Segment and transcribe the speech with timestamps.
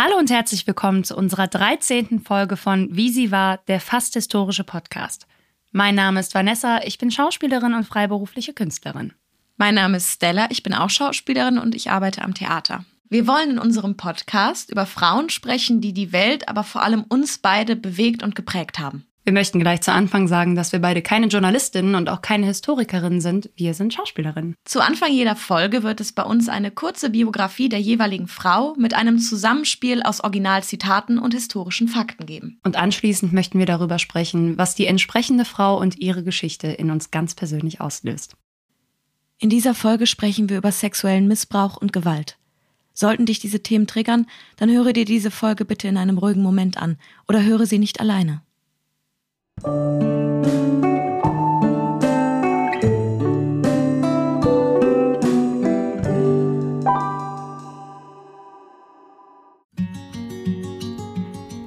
[0.00, 2.20] Hallo und herzlich willkommen zu unserer 13.
[2.20, 5.26] Folge von Wie sie war, der fast historische Podcast.
[5.72, 9.12] Mein Name ist Vanessa, ich bin Schauspielerin und freiberufliche Künstlerin.
[9.56, 12.84] Mein Name ist Stella, ich bin auch Schauspielerin und ich arbeite am Theater.
[13.08, 17.38] Wir wollen in unserem Podcast über Frauen sprechen, die die Welt, aber vor allem uns
[17.38, 19.04] beide bewegt und geprägt haben.
[19.28, 23.20] Wir möchten gleich zu Anfang sagen, dass wir beide keine Journalistinnen und auch keine Historikerinnen
[23.20, 23.50] sind.
[23.56, 24.54] Wir sind Schauspielerinnen.
[24.64, 28.94] Zu Anfang jeder Folge wird es bei uns eine kurze Biografie der jeweiligen Frau mit
[28.94, 32.58] einem Zusammenspiel aus Originalzitaten und historischen Fakten geben.
[32.64, 37.10] Und anschließend möchten wir darüber sprechen, was die entsprechende Frau und ihre Geschichte in uns
[37.10, 38.34] ganz persönlich auslöst.
[39.38, 42.38] In dieser Folge sprechen wir über sexuellen Missbrauch und Gewalt.
[42.94, 44.24] Sollten dich diese Themen triggern,
[44.56, 46.96] dann höre dir diese Folge bitte in einem ruhigen Moment an
[47.28, 48.40] oder höre sie nicht alleine.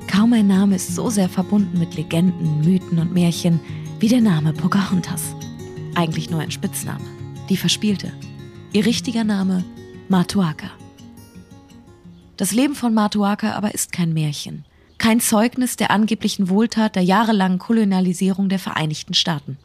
[0.08, 3.60] Kaum ein Name ist so sehr verbunden mit Legenden, Mythen und Märchen
[4.00, 5.36] wie der Name Pocahontas.
[5.96, 7.04] Eigentlich nur ein Spitzname,
[7.50, 8.14] die Verspielte.
[8.72, 9.66] Ihr richtiger Name
[10.08, 10.72] Matuaka.
[12.38, 14.64] Das Leben von Matuaka aber ist kein Märchen
[15.02, 19.58] kein Zeugnis der angeblichen Wohltat der jahrelangen Kolonialisierung der Vereinigten Staaten.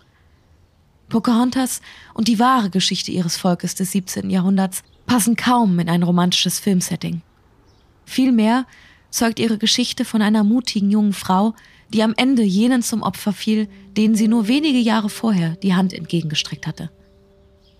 [1.10, 1.82] Pocahontas
[2.14, 4.30] und die wahre Geschichte ihres Volkes des 17.
[4.30, 7.20] Jahrhunderts passen kaum in ein romantisches Filmsetting.
[8.06, 8.64] Vielmehr
[9.10, 11.54] zeugt ihre Geschichte von einer mutigen jungen Frau,
[11.92, 15.92] die am Ende jenen zum Opfer fiel, denen sie nur wenige Jahre vorher die Hand
[15.92, 16.90] entgegengestreckt hatte.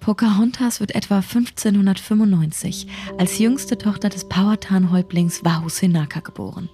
[0.00, 6.68] Pocahontas wird etwa 1595 als jüngste Tochter des Powhatan-Häuptlings Wahussenaka geboren.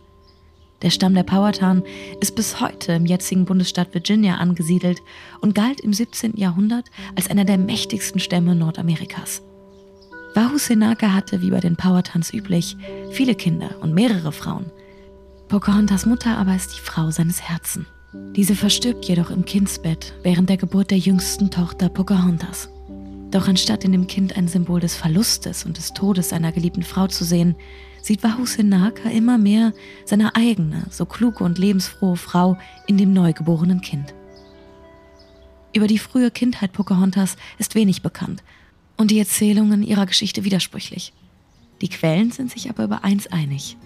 [0.83, 1.83] Der Stamm der Powhatan
[2.21, 5.01] ist bis heute im jetzigen Bundesstaat Virginia angesiedelt
[5.41, 6.37] und galt im 17.
[6.37, 9.43] Jahrhundert als einer der mächtigsten Stämme Nordamerikas.
[10.35, 12.77] Wahusenaka hatte, wie bei den Powhatans üblich,
[13.11, 14.67] viele Kinder und mehrere Frauen.
[15.49, 17.87] Pocahontas Mutter aber ist die Frau seines Herzens.
[18.35, 22.69] Diese verstirbt jedoch im Kindsbett während der Geburt der jüngsten Tochter Pocahontas.
[23.33, 27.07] Doch anstatt in dem Kind ein Symbol des Verlustes und des Todes seiner geliebten Frau
[27.07, 27.57] zu sehen,
[28.03, 29.73] sieht Wahusenaka immer mehr
[30.05, 34.13] seine eigene, so kluge und lebensfrohe Frau in dem neugeborenen Kind.
[35.75, 38.43] Über die frühe Kindheit Pocahontas ist wenig bekannt
[38.99, 41.15] und die Erzählungen ihrer Geschichte widersprüchlich.
[41.81, 43.79] Die Quellen sind sich aber über eins einig.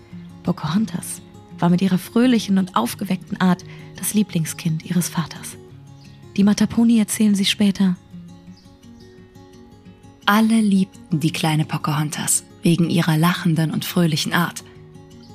[0.42, 1.22] Pocahontas
[1.60, 3.64] war mit ihrer fröhlichen und aufgeweckten Art
[3.96, 5.56] das Lieblingskind ihres Vaters.
[6.36, 7.96] Die Mataponi erzählen sie später.
[10.28, 14.64] Alle liebten die kleine Pocahontas wegen ihrer lachenden und fröhlichen Art.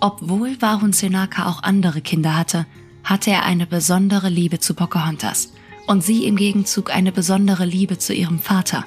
[0.01, 2.65] Obwohl Warun Senaka auch andere Kinder hatte,
[3.05, 5.53] hatte er eine besondere Liebe zu Pocahontas
[5.87, 8.83] und sie im Gegenzug eine besondere Liebe zu ihrem Vater.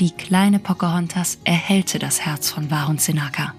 [0.00, 3.52] Die kleine Pocahontas erhellte das Herz von Warun Senaka.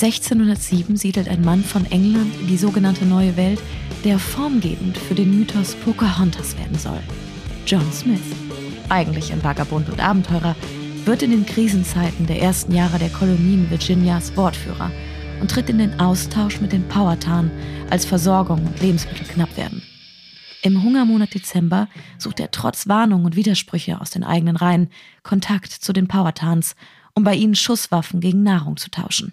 [0.00, 3.60] 1607 siedelt ein Mann von England in die sogenannte Neue Welt,
[4.04, 7.02] der formgebend für den Mythos Pocahontas werden soll.
[7.66, 8.20] John Smith
[8.90, 10.56] eigentlich ein Vagabund und Abenteurer,
[11.04, 14.90] wird in den Krisenzeiten der ersten Jahre der Kolonien Virginias Wortführer
[15.40, 17.50] und tritt in den Austausch mit den Powhatan,
[17.88, 19.82] als Versorgung und Lebensmittel knapp werden.
[20.62, 21.88] Im Hungermonat Dezember
[22.18, 24.90] sucht er trotz Warnung und Widersprüche aus den eigenen Reihen
[25.22, 26.76] Kontakt zu den Powhatans,
[27.14, 29.32] um bei ihnen Schusswaffen gegen Nahrung zu tauschen.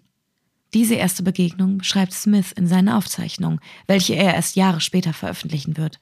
[0.73, 5.99] Diese erste Begegnung beschreibt Smith in seiner Aufzeichnung, welche er erst Jahre später veröffentlichen wird.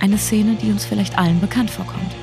[0.00, 2.14] Eine Szene, die uns vielleicht allen bekannt vorkommt.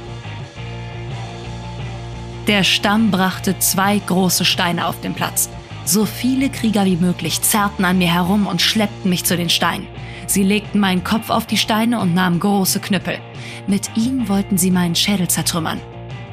[2.47, 5.49] Der Stamm brachte zwei große Steine auf den Platz.
[5.83, 9.87] So viele Krieger wie möglich zerrten an mir herum und schleppten mich zu den Steinen.
[10.27, 13.19] Sie legten meinen Kopf auf die Steine und nahmen große Knüppel.
[13.67, 15.79] Mit ihnen wollten sie meinen Schädel zertrümmern.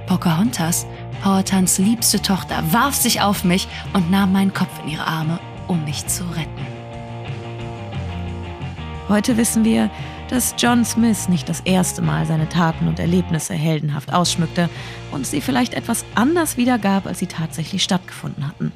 [0.06, 0.86] Pocahontas,
[1.22, 5.38] Powhatans liebste Tochter, warf sich auf mich und nahm meinen Kopf in ihre Arme,
[5.69, 6.66] um mich zu retten.
[9.08, 9.91] Heute wissen wir,
[10.29, 14.69] dass John Smith nicht das erste Mal seine Taten und Erlebnisse heldenhaft ausschmückte
[15.12, 18.73] und sie vielleicht etwas anders wiedergab, als sie tatsächlich stattgefunden hatten.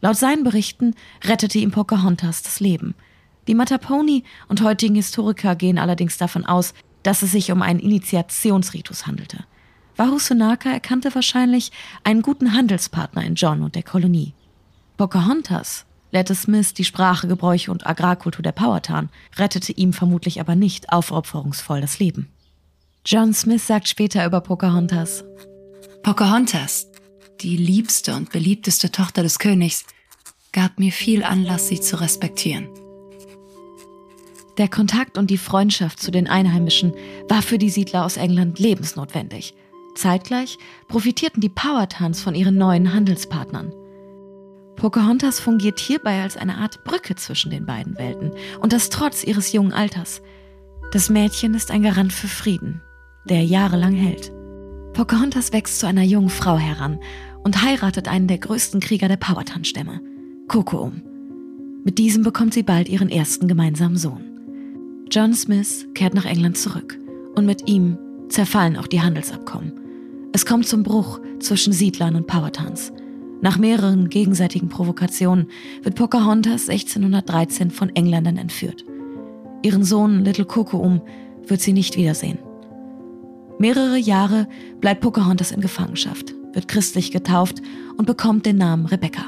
[0.00, 0.94] Laut seinen Berichten
[1.24, 2.94] rettete ihm Pocahontas das Leben.
[3.48, 9.06] Die Mataponi und heutigen Historiker gehen allerdings davon aus, dass es sich um einen Initiationsritus
[9.06, 9.44] handelte.
[9.96, 11.72] Wahusunaka erkannte wahrscheinlich
[12.04, 14.34] einen guten Handelspartner in John und der Kolonie.
[14.96, 20.92] Pocahontas lehrte Smith die Sprache, Gebräuche und Agrarkultur der Powhatan, rettete ihm vermutlich aber nicht
[20.92, 22.28] aufopferungsvoll das Leben.
[23.04, 25.24] John Smith sagt später über Pocahontas.
[26.02, 26.88] Pocahontas,
[27.40, 29.84] die liebste und beliebteste Tochter des Königs,
[30.52, 32.68] gab mir viel Anlass, sie zu respektieren.
[34.58, 36.94] Der Kontakt und die Freundschaft zu den Einheimischen
[37.28, 39.54] war für die Siedler aus England lebensnotwendig.
[39.94, 43.72] Zeitgleich profitierten die Powhatans von ihren neuen Handelspartnern.
[44.76, 49.52] Pocahontas fungiert hierbei als eine Art Brücke zwischen den beiden Welten und das trotz ihres
[49.52, 50.20] jungen Alters.
[50.92, 52.82] Das Mädchen ist ein Garant für Frieden,
[53.24, 54.32] der jahrelang hält.
[54.92, 57.00] Pocahontas wächst zu einer jungen Frau heran
[57.42, 60.00] und heiratet einen der größten Krieger der Powhatan-Stämme,
[60.48, 61.02] Kokoum.
[61.84, 64.24] Mit diesem bekommt sie bald ihren ersten gemeinsamen Sohn.
[65.10, 66.98] John Smith kehrt nach England zurück
[67.34, 69.72] und mit ihm zerfallen auch die Handelsabkommen.
[70.32, 72.92] Es kommt zum Bruch zwischen Siedlern und Powhatans.
[73.42, 75.48] Nach mehreren gegenseitigen Provokationen
[75.82, 78.84] wird Pocahontas 1613 von Engländern entführt.
[79.62, 81.02] Ihren Sohn Little Kokoum
[81.46, 82.38] wird sie nicht wiedersehen.
[83.58, 84.48] Mehrere Jahre
[84.80, 87.62] bleibt Pocahontas in Gefangenschaft, wird christlich getauft
[87.96, 89.24] und bekommt den Namen Rebecca.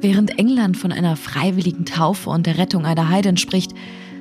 [0.00, 3.72] Während England von einer freiwilligen Taufe und der Rettung einer Heidin spricht,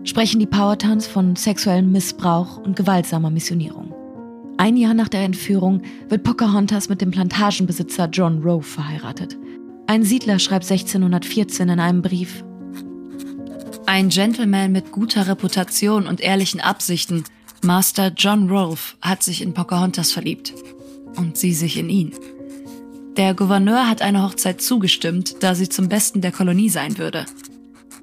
[0.04, 3.94] sprechen die Powhatans von sexuellem Missbrauch und gewaltsamer Missionierung.
[4.58, 9.38] Ein Jahr nach der Entführung wird Pocahontas mit dem Plantagenbesitzer John Rowe verheiratet.
[9.88, 12.44] Ein Siedler schreibt 1614 in einem Brief,
[13.92, 17.26] ein Gentleman mit guter Reputation und ehrlichen Absichten,
[17.62, 20.54] Master John Rolfe, hat sich in Pocahontas verliebt.
[21.18, 22.14] Und sie sich in ihn.
[23.18, 27.26] Der Gouverneur hat eine Hochzeit zugestimmt, da sie zum Besten der Kolonie sein würde.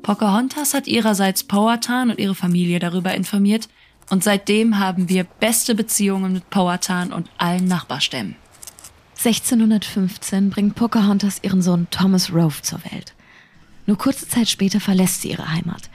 [0.02, 3.68] Pocahontas hat ihrerseits Powhatan und ihre Familie darüber informiert
[4.10, 8.36] und seitdem haben wir beste Beziehungen mit Powhatan und allen Nachbarstämmen.
[9.18, 13.14] 1615 bringt Pocahontas ihren Sohn Thomas Rove zur Welt.
[13.86, 15.90] Nur kurze Zeit später verlässt sie ihre Heimat.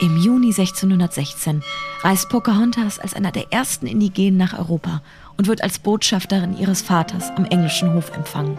[0.00, 1.62] Im Juni 1616
[2.02, 5.02] reist Pocahontas als einer der ersten Indigenen nach Europa
[5.36, 8.58] und wird als Botschafterin ihres Vaters am englischen Hof empfangen.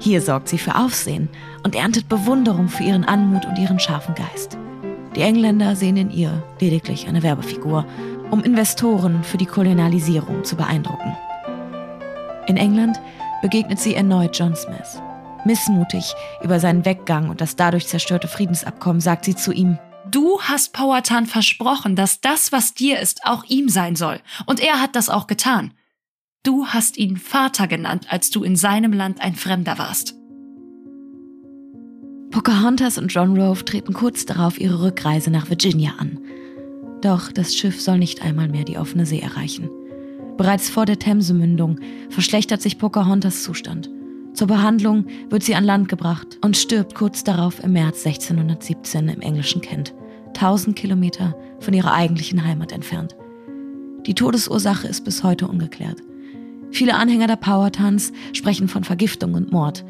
[0.00, 1.28] Hier sorgt sie für Aufsehen
[1.62, 4.58] und erntet Bewunderung für ihren Anmut und ihren scharfen Geist.
[5.14, 7.86] Die Engländer sehen in ihr lediglich eine Werbefigur,
[8.32, 11.14] um Investoren für die Kolonialisierung zu beeindrucken.
[12.46, 12.98] In England
[13.42, 15.00] begegnet sie erneut John Smith.
[15.44, 19.78] Missmutig über seinen Weggang und das dadurch zerstörte Friedensabkommen sagt sie zu ihm,
[20.10, 24.18] Du hast Powhatan versprochen, dass das, was dir ist, auch ihm sein soll.
[24.46, 25.74] Und er hat das auch getan.
[26.42, 30.14] Du hast ihn Vater genannt, als du in seinem Land ein Fremder warst.
[32.30, 36.18] Pocahontas und John Rove treten kurz darauf ihre Rückreise nach Virginia an.
[37.02, 39.68] Doch das Schiff soll nicht einmal mehr die offene See erreichen.
[40.36, 41.78] Bereits vor der Themsemündung
[42.08, 43.90] verschlechtert sich Pocahontas Zustand.
[44.34, 49.20] Zur Behandlung wird sie an Land gebracht und stirbt kurz darauf im März 1617 im
[49.20, 49.94] englischen Kent,
[50.28, 53.16] 1000 Kilometer von ihrer eigentlichen Heimat entfernt.
[54.06, 56.02] Die Todesursache ist bis heute ungeklärt.
[56.70, 59.84] Viele Anhänger der Powhatans sprechen von Vergiftung und Mord.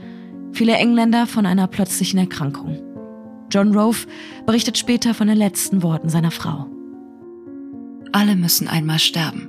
[0.53, 2.79] Viele Engländer von einer plötzlichen Erkrankung.
[3.51, 4.07] John Rove
[4.45, 6.67] berichtet später von den letzten Worten seiner Frau.
[8.13, 9.49] Alle müssen einmal sterben.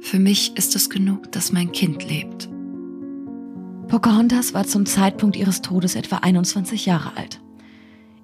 [0.00, 2.48] Für mich ist es genug, dass mein Kind lebt.
[3.88, 7.42] Pocahontas war zum Zeitpunkt ihres Todes etwa 21 Jahre alt.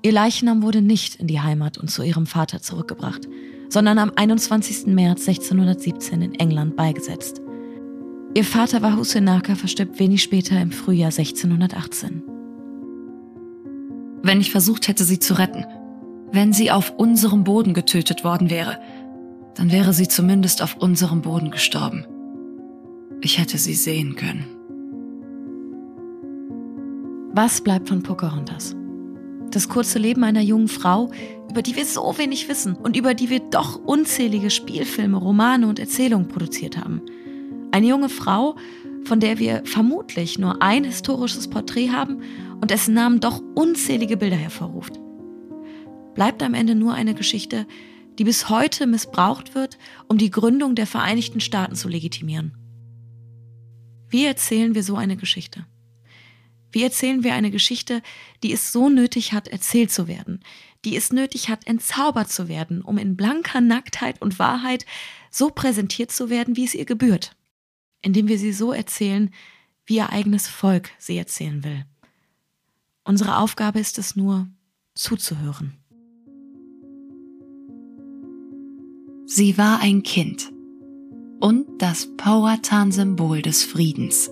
[0.00, 3.29] Ihr Leichnam wurde nicht in die Heimat und zu ihrem Vater zurückgebracht,
[3.69, 4.87] sondern am 21.
[4.87, 7.43] März 1617 in England beigesetzt.
[8.35, 12.23] Ihr Vater war Husenaka, verstirbt wenig später im Frühjahr 1618.
[14.23, 15.67] Wenn ich versucht hätte, sie zu retten,
[16.32, 18.79] wenn sie auf unserem Boden getötet worden wäre,
[19.56, 22.05] dann wäre sie zumindest auf unserem Boden gestorben.
[23.20, 24.44] Ich hätte sie sehen können.
[27.32, 28.77] Was bleibt von Pocahontas?
[29.51, 31.10] Das kurze Leben einer jungen Frau,
[31.51, 35.79] über die wir so wenig wissen und über die wir doch unzählige Spielfilme, Romane und
[35.79, 37.03] Erzählungen produziert haben–
[37.77, 38.56] eine junge Frau,
[39.05, 42.22] von der wir vermutlich nur ein historisches Porträt haben
[42.60, 44.98] und dessen Namen doch unzählige Bilder hervorruft.
[46.15, 47.67] Bleibt am Ende nur eine Geschichte,
[48.19, 52.56] die bis heute missbraucht wird, um die Gründung der Vereinigten Staaten zu legitimieren.
[54.08, 55.67] Wie erzählen wir so eine Geschichte?
[56.73, 58.03] Wie erzählen wir eine Geschichte,
[58.43, 60.44] die es so nötig hat, erzählt zu werden,
[60.85, 64.85] die es nötig hat, entzaubert zu werden, um in blanker Nacktheit und Wahrheit
[65.31, 67.37] so präsentiert zu werden, wie es ihr gebührt?
[68.06, 69.35] indem wir sie so erzählen,
[69.85, 71.85] wie ihr eigenes Volk sie erzählen will.
[73.03, 74.49] Unsere Aufgabe ist es nur,
[74.94, 75.77] zuzuhören.
[79.29, 80.53] Sie war ein Kind
[81.41, 84.31] und das Powhatan-Symbol des Friedens.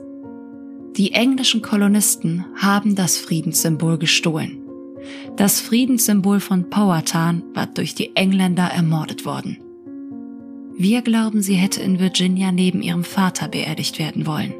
[0.96, 4.62] Die englischen Kolonisten haben das Friedenssymbol gestohlen.
[5.36, 9.58] Das Friedenssymbol von Powhatan war durch die Engländer ermordet worden.
[10.76, 14.54] Wir glauben, sie hätte in Virginia neben ihrem Vater beerdigt werden wollen.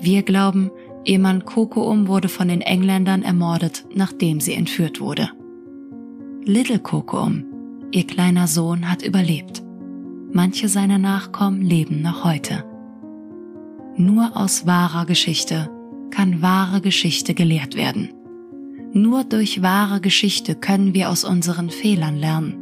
[0.00, 0.72] Wir glauben,
[1.04, 5.30] ihr Mann Kokoum wurde von den Engländern ermordet, nachdem sie entführt wurde.
[6.44, 7.44] Little Kokoum,
[7.92, 9.62] ihr kleiner Sohn, hat überlebt.
[10.32, 12.64] Manche seiner Nachkommen leben noch heute.
[13.96, 15.70] Nur aus wahrer Geschichte
[16.10, 18.10] kann wahre Geschichte gelehrt werden.
[18.92, 22.54] Nur durch wahre Geschichte können wir aus unseren Fehlern lernen.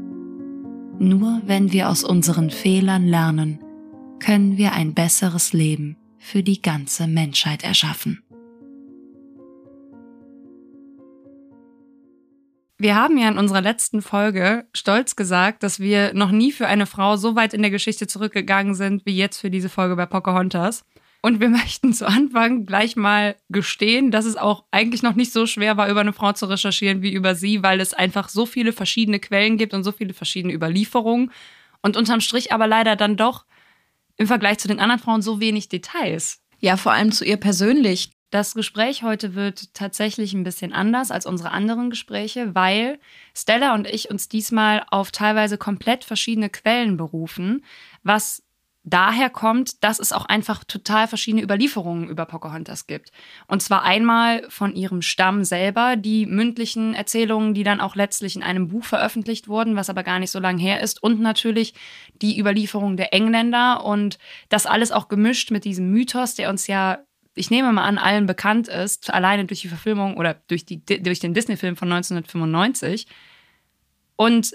[0.98, 3.58] Nur wenn wir aus unseren Fehlern lernen,
[4.18, 8.23] können wir ein besseres Leben für die ganze Menschheit erschaffen.
[12.84, 16.84] Wir haben ja in unserer letzten Folge stolz gesagt, dass wir noch nie für eine
[16.84, 20.84] Frau so weit in der Geschichte zurückgegangen sind wie jetzt für diese Folge bei Pocahontas.
[21.22, 25.46] Und wir möchten zu Anfang gleich mal gestehen, dass es auch eigentlich noch nicht so
[25.46, 28.74] schwer war, über eine Frau zu recherchieren wie über sie, weil es einfach so viele
[28.74, 31.32] verschiedene Quellen gibt und so viele verschiedene Überlieferungen.
[31.80, 33.46] Und unterm Strich aber leider dann doch
[34.18, 36.42] im Vergleich zu den anderen Frauen so wenig Details.
[36.60, 38.10] Ja, vor allem zu ihr persönlich.
[38.34, 42.98] Das Gespräch heute wird tatsächlich ein bisschen anders als unsere anderen Gespräche, weil
[43.32, 47.64] Stella und ich uns diesmal auf teilweise komplett verschiedene Quellen berufen,
[48.02, 48.42] was
[48.82, 53.12] daher kommt, dass es auch einfach total verschiedene Überlieferungen über Pocahontas gibt.
[53.46, 58.42] Und zwar einmal von ihrem Stamm selber, die mündlichen Erzählungen, die dann auch letztlich in
[58.42, 61.72] einem Buch veröffentlicht wurden, was aber gar nicht so lange her ist, und natürlich
[62.20, 66.98] die Überlieferung der Engländer und das alles auch gemischt mit diesem Mythos, der uns ja
[67.34, 71.20] ich nehme mal an, allen bekannt ist, alleine durch die Verfilmung oder durch, die, durch
[71.20, 73.06] den Disney-Film von 1995.
[74.16, 74.52] Und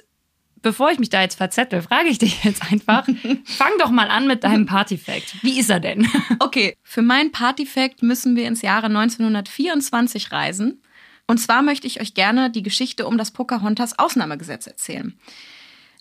[0.62, 3.08] bevor ich mich da jetzt verzettel, frage ich dich jetzt einfach,
[3.46, 5.44] fang doch mal an mit deinem Partyfact.
[5.44, 6.08] Wie ist er denn?
[6.40, 10.82] Okay, für meinen Partyfact müssen wir ins Jahre 1924 reisen.
[11.28, 15.20] Und zwar möchte ich euch gerne die Geschichte um das Pocahontas Ausnahmegesetz erzählen.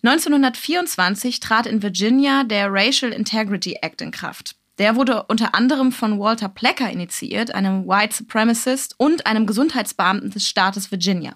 [0.02, 4.57] 1924 trat in Virginia der Racial Integrity Act in Kraft.
[4.78, 10.46] Der wurde unter anderem von Walter Plecker initiiert, einem White Supremacist und einem Gesundheitsbeamten des
[10.48, 11.34] Staates Virginia.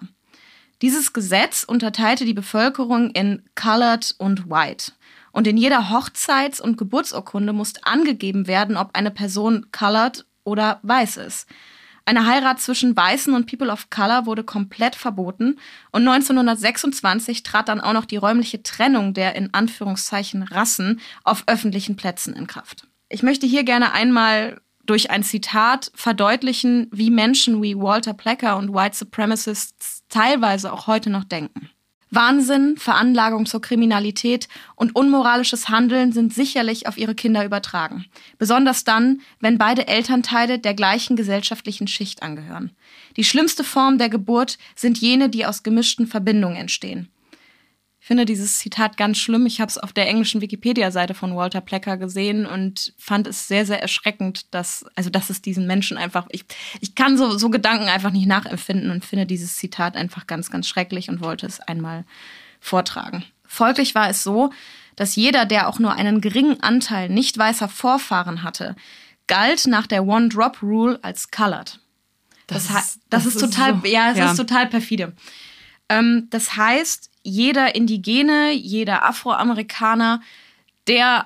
[0.81, 4.93] Dieses Gesetz unterteilte die Bevölkerung in Colored und White.
[5.31, 11.17] Und in jeder Hochzeits- und Geburtsurkunde musste angegeben werden, ob eine Person colored oder weiß
[11.17, 11.47] ist.
[12.05, 15.57] Eine Heirat zwischen Weißen und People of Color wurde komplett verboten
[15.91, 21.95] und 1926 trat dann auch noch die räumliche Trennung der in Anführungszeichen Rassen auf öffentlichen
[21.95, 22.87] Plätzen in Kraft.
[23.13, 28.73] Ich möchte hier gerne einmal durch ein Zitat verdeutlichen, wie Menschen wie Walter Plecker und
[28.73, 31.69] White Supremacists teilweise auch heute noch denken.
[32.09, 38.05] Wahnsinn, Veranlagung zur Kriminalität und unmoralisches Handeln sind sicherlich auf ihre Kinder übertragen.
[38.39, 42.71] Besonders dann, wenn beide Elternteile der gleichen gesellschaftlichen Schicht angehören.
[43.15, 47.09] Die schlimmste Form der Geburt sind jene, die aus gemischten Verbindungen entstehen.
[48.03, 49.45] Ich finde dieses Zitat ganz schlimm.
[49.45, 53.65] Ich habe es auf der englischen Wikipedia-Seite von Walter Plecker gesehen und fand es sehr,
[53.65, 56.43] sehr erschreckend, dass, also dass es diesen Menschen einfach, ich,
[56.81, 60.67] ich kann so, so Gedanken einfach nicht nachempfinden und finde dieses Zitat einfach ganz, ganz
[60.67, 62.03] schrecklich und wollte es einmal
[62.59, 63.23] vortragen.
[63.45, 64.51] Folglich war es so,
[64.97, 68.75] dass jeder, der auch nur einen geringen Anteil nicht weißer Vorfahren hatte,
[69.27, 71.79] galt nach der One-Drop-Rule als colored.
[72.47, 74.31] Das, das, ist, das, das ist, total, so, ja, es ja.
[74.31, 75.13] ist total perfide.
[75.87, 80.21] Ähm, das heißt, jeder Indigene, jeder Afroamerikaner,
[80.87, 81.25] der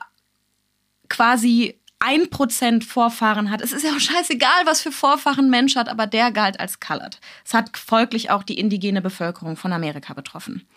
[1.10, 3.62] quasi ein Prozent Vorfahren hat.
[3.62, 6.80] Es ist ja auch scheißegal, was für Vorfahren ein Mensch hat, aber der galt als
[6.80, 7.20] colored.
[7.44, 10.68] Es hat folglich auch die indigene Bevölkerung von Amerika betroffen.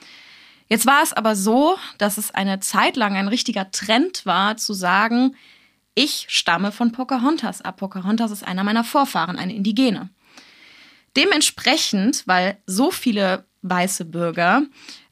[0.68, 4.72] Jetzt war es aber so, dass es eine Zeit lang ein richtiger Trend war, zu
[4.72, 5.36] sagen,
[5.94, 7.78] ich stamme von Pocahontas ab.
[7.78, 10.08] Pocahontas ist einer meiner Vorfahren, eine Indigene.
[11.16, 14.62] Dementsprechend, weil so viele weiße Bürger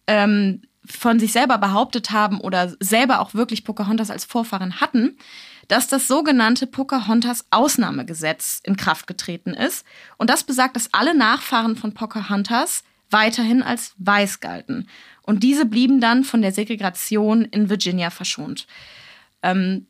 [0.09, 5.17] ähm, von sich selber behauptet haben oder selber auch wirklich Pocahontas als Vorfahren hatten,
[5.69, 9.85] dass das sogenannte Pocahontas Ausnahmegesetz in Kraft getreten ist.
[10.17, 14.89] Und das besagt, dass alle Nachfahren von Pocahontas weiterhin als weiß galten.
[15.23, 18.67] Und diese blieben dann von der Segregation in Virginia verschont.
[19.43, 19.87] Ähm,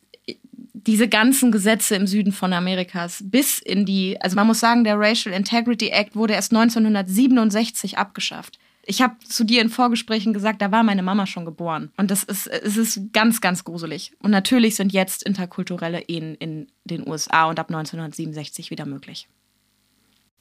[0.72, 4.98] diese ganzen Gesetze im Süden von Amerikas bis in die, also man muss sagen, der
[4.98, 8.58] Racial Integrity Act wurde erst 1967 abgeschafft.
[8.90, 11.92] Ich habe zu dir in Vorgesprächen gesagt, da war meine Mama schon geboren.
[11.99, 14.12] Und das ist, es ist ganz, ganz gruselig.
[14.23, 19.28] Und natürlich sind jetzt interkulturelle Ehen in den USA und ab 1967 wieder möglich.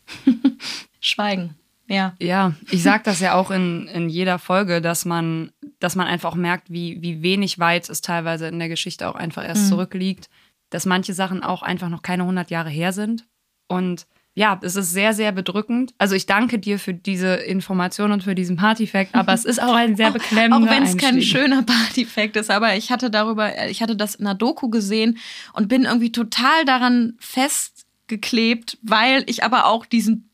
[1.02, 1.56] Schweigen.
[1.90, 2.16] Ja.
[2.20, 6.32] Ja, ich sage das ja auch in, in jeder Folge, dass man, dass man einfach
[6.32, 9.70] auch merkt, wie, wie wenig weit es teilweise in der Geschichte auch einfach erst mhm.
[9.70, 10.30] zurückliegt,
[10.70, 13.26] dass manche Sachen auch einfach noch keine 100 Jahre her sind.
[13.68, 15.96] Und ja, es ist sehr, sehr bedrückend.
[15.98, 19.74] Also ich danke dir für diese Information und für diesen Partyfact, aber es ist auch
[19.74, 23.82] ein sehr beklemmender Auch wenn es kein schöner Partyfact ist, aber ich hatte darüber, ich
[23.82, 25.18] hatte das in einer Doku gesehen
[25.54, 30.30] und bin irgendwie total daran festgeklebt, weil ich aber auch diesen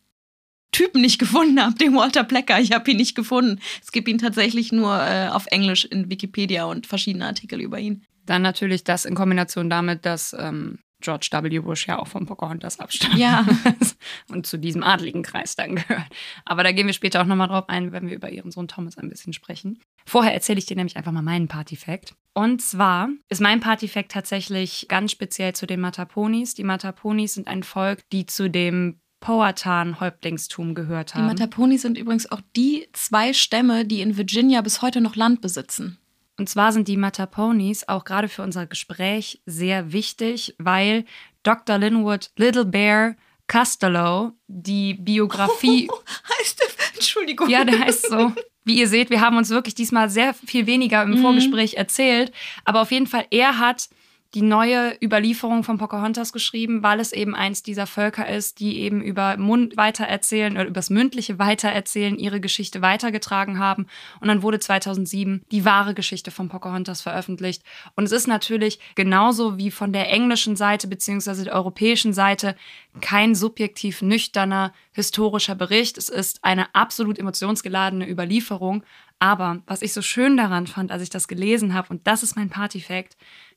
[0.73, 2.59] Typen nicht gefunden habe, den Walter Plecker.
[2.59, 3.61] Ich habe ihn nicht gefunden.
[3.81, 8.03] Es gibt ihn tatsächlich nur äh, auf Englisch in Wikipedia und verschiedene Artikel über ihn.
[8.25, 11.59] Dann natürlich das in Kombination damit, dass ähm, George W.
[11.59, 13.15] Bush ja auch von Pocahontas abstammt.
[13.15, 13.45] Ja.
[14.29, 16.07] und zu diesem adligen Kreis dann gehört.
[16.45, 18.97] Aber da gehen wir später auch nochmal drauf ein, wenn wir über ihren Sohn Thomas
[18.97, 19.79] ein bisschen sprechen.
[20.05, 22.15] Vorher erzähle ich dir nämlich einfach mal meinen Partyfact.
[22.33, 26.55] Und zwar ist mein Partyfact tatsächlich ganz speziell zu den Mataponis.
[26.55, 31.23] Die Mataponis sind ein Volk, die zu dem Powhatan-Häuptlingstum gehört haben.
[31.23, 35.39] Die Mataponis sind übrigens auch die zwei Stämme, die in Virginia bis heute noch Land
[35.41, 35.97] besitzen.
[36.43, 41.05] Und zwar sind die Mataponis auch gerade für unser Gespräch sehr wichtig, weil
[41.43, 41.77] Dr.
[41.77, 43.15] Linwood Little Bear
[43.47, 45.87] Costello die Biografie.
[45.89, 45.97] Oh,
[46.37, 47.47] heißt der, Entschuldigung.
[47.47, 48.33] Ja, der heißt so.
[48.65, 51.21] Wie ihr seht, wir haben uns wirklich diesmal sehr viel weniger im mhm.
[51.21, 52.33] Vorgespräch erzählt.
[52.65, 53.87] Aber auf jeden Fall, er hat
[54.33, 59.01] die neue Überlieferung von Pocahontas geschrieben, weil es eben eins dieser Völker ist, die eben
[59.01, 63.85] über Mund weitererzählen oder übers mündliche Weitererzählen ihre Geschichte weitergetragen haben.
[64.21, 67.63] Und dann wurde 2007 die wahre Geschichte von Pocahontas veröffentlicht.
[67.95, 72.55] Und es ist natürlich genauso wie von der englischen Seite beziehungsweise der europäischen Seite
[73.01, 75.99] kein subjektiv nüchterner historischer Bericht.
[75.99, 78.83] Es ist eine absolut emotionsgeladene Überlieferung.
[79.19, 82.35] Aber was ich so schön daran fand, als ich das gelesen habe, und das ist
[82.35, 83.15] mein Partyfact,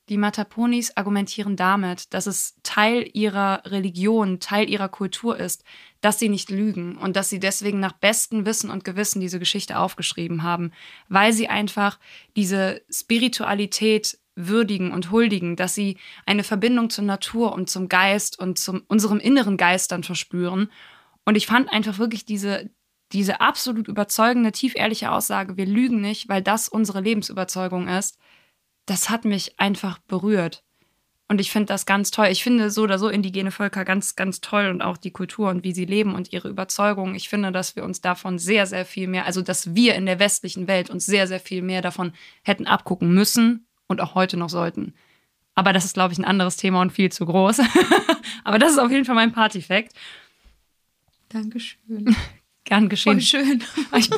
[0.09, 5.63] die Mataponis argumentieren damit, dass es Teil ihrer Religion, Teil ihrer Kultur ist,
[6.01, 9.77] dass sie nicht lügen und dass sie deswegen nach bestem Wissen und Gewissen diese Geschichte
[9.77, 10.71] aufgeschrieben haben,
[11.09, 11.99] weil sie einfach
[12.35, 18.59] diese Spiritualität würdigen und huldigen, dass sie eine Verbindung zur Natur und zum Geist und
[18.59, 20.71] zu unserem inneren Geist dann verspüren.
[21.25, 22.69] Und ich fand einfach wirklich diese,
[23.11, 28.19] diese absolut überzeugende, tief ehrliche Aussage, wir lügen nicht, weil das unsere Lebensüberzeugung ist,
[28.87, 30.63] das hat mich einfach berührt.
[31.29, 32.27] Und ich finde das ganz toll.
[32.27, 35.63] Ich finde so oder so indigene Völker ganz, ganz toll und auch die Kultur und
[35.65, 37.15] wie sie leben und ihre Überzeugungen.
[37.15, 40.19] Ich finde, dass wir uns davon sehr, sehr viel mehr, also dass wir in der
[40.19, 42.13] westlichen Welt uns sehr, sehr viel mehr davon
[42.43, 44.93] hätten abgucken müssen und auch heute noch sollten.
[45.53, 47.59] Aber das ist, glaube ich, ein anderes Thema und viel zu groß.
[48.45, 49.91] Aber das ist auf jeden Fall mein Partyfact.
[51.27, 52.15] Dankeschön.
[52.67, 53.13] Gern geschehen.
[53.13, 53.63] Voll schön.
[53.95, 54.09] Ich,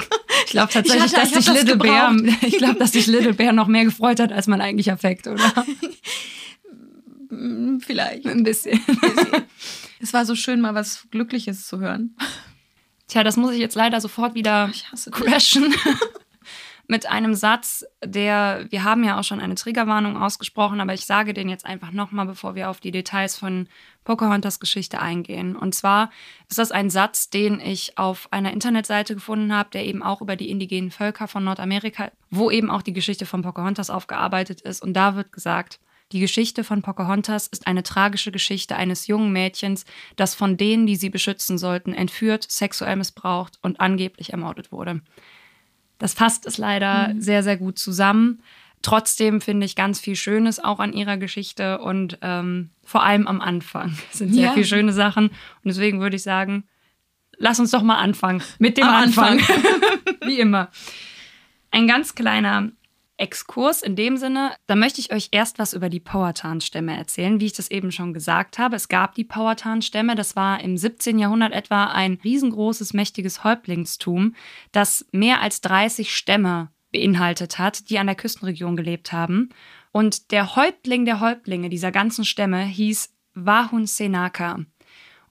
[0.46, 3.54] ich glaube tatsächlich, ich hatte, dass sich Little Bear, ich glaube, dass sich Little Bear
[3.54, 5.66] noch mehr gefreut hat als mein eigentlicher Fact, oder?
[7.86, 8.26] Vielleicht.
[8.26, 8.80] Ein bisschen.
[10.00, 12.16] es war so schön, mal was Glückliches zu hören.
[13.08, 14.72] Tja, das muss ich jetzt leider sofort wieder
[15.12, 15.76] crashen
[16.90, 21.36] mit einem Satz, der, wir haben ja auch schon eine Triggerwarnung ausgesprochen, aber ich sage
[21.36, 23.68] den jetzt einfach nochmal, bevor wir auf die Details von
[24.06, 25.56] Pocahontas Geschichte eingehen.
[25.56, 26.10] Und zwar
[26.50, 30.36] ist das ein Satz, den ich auf einer Internetseite gefunden habe, der eben auch über
[30.36, 34.82] die indigenen Völker von Nordamerika, wo eben auch die Geschichte von Pocahontas aufgearbeitet ist.
[34.82, 35.80] Und da wird gesagt,
[36.12, 40.96] die Geschichte von Pocahontas ist eine tragische Geschichte eines jungen Mädchens, das von denen, die
[40.96, 45.02] sie beschützen sollten, entführt, sexuell missbraucht und angeblich ermordet wurde.
[46.00, 47.22] Das fasst es leider mhm.
[47.22, 48.42] sehr, sehr gut zusammen.
[48.82, 53.42] Trotzdem finde ich ganz viel Schönes auch an ihrer Geschichte und ähm, vor allem am
[53.42, 54.54] Anfang sind sehr ja.
[54.54, 55.28] viele schöne Sachen.
[55.28, 55.36] Und
[55.66, 56.64] deswegen würde ich sagen,
[57.38, 59.40] lass uns doch mal anfangen mit dem am Anfang.
[59.40, 59.64] Anfang.
[60.26, 60.70] Wie immer.
[61.72, 62.72] Ein ganz kleiner
[63.20, 67.40] Exkurs in dem Sinne, da möchte ich euch erst was über die Powhatan-Stämme erzählen.
[67.40, 70.16] Wie ich das eben schon gesagt habe, es gab die Powhatan-Stämme.
[70.16, 71.20] Das war im 17.
[71.20, 74.36] Jahrhundert etwa ein riesengroßes, mächtiges Häuptlingstum,
[74.72, 79.50] das mehr als 30 Stämme beinhaltet hat, die an der Küstenregion gelebt haben.
[79.92, 84.60] Und der Häuptling der Häuptlinge dieser ganzen Stämme hieß Wahun Senaka.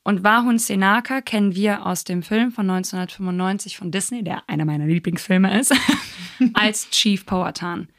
[0.09, 4.87] Und Wahun Senaka kennen wir aus dem Film von 1995 von Disney, der einer meiner
[4.87, 5.75] Lieblingsfilme ist,
[6.55, 7.91] als Chief Powhatan.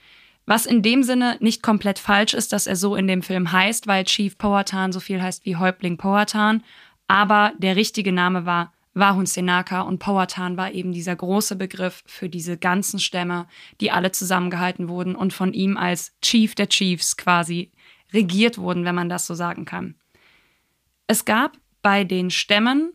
[0.48, 3.86] Was in dem Sinne nicht komplett falsch ist, dass er so in dem Film heißt,
[3.86, 6.63] weil Chief Powhatan so viel heißt wie Häuptling Powhatan.
[7.08, 12.28] Aber der richtige Name war Wahun Senaka und Powhatan war eben dieser große Begriff für
[12.28, 13.45] diese ganzen Stämme,
[13.82, 17.72] die alle zusammengehalten wurden und von ihm als Chief der Chiefs quasi
[18.12, 19.93] regiert wurden, wenn man das so sagen kann.
[21.06, 22.94] Es gab bei den Stämmen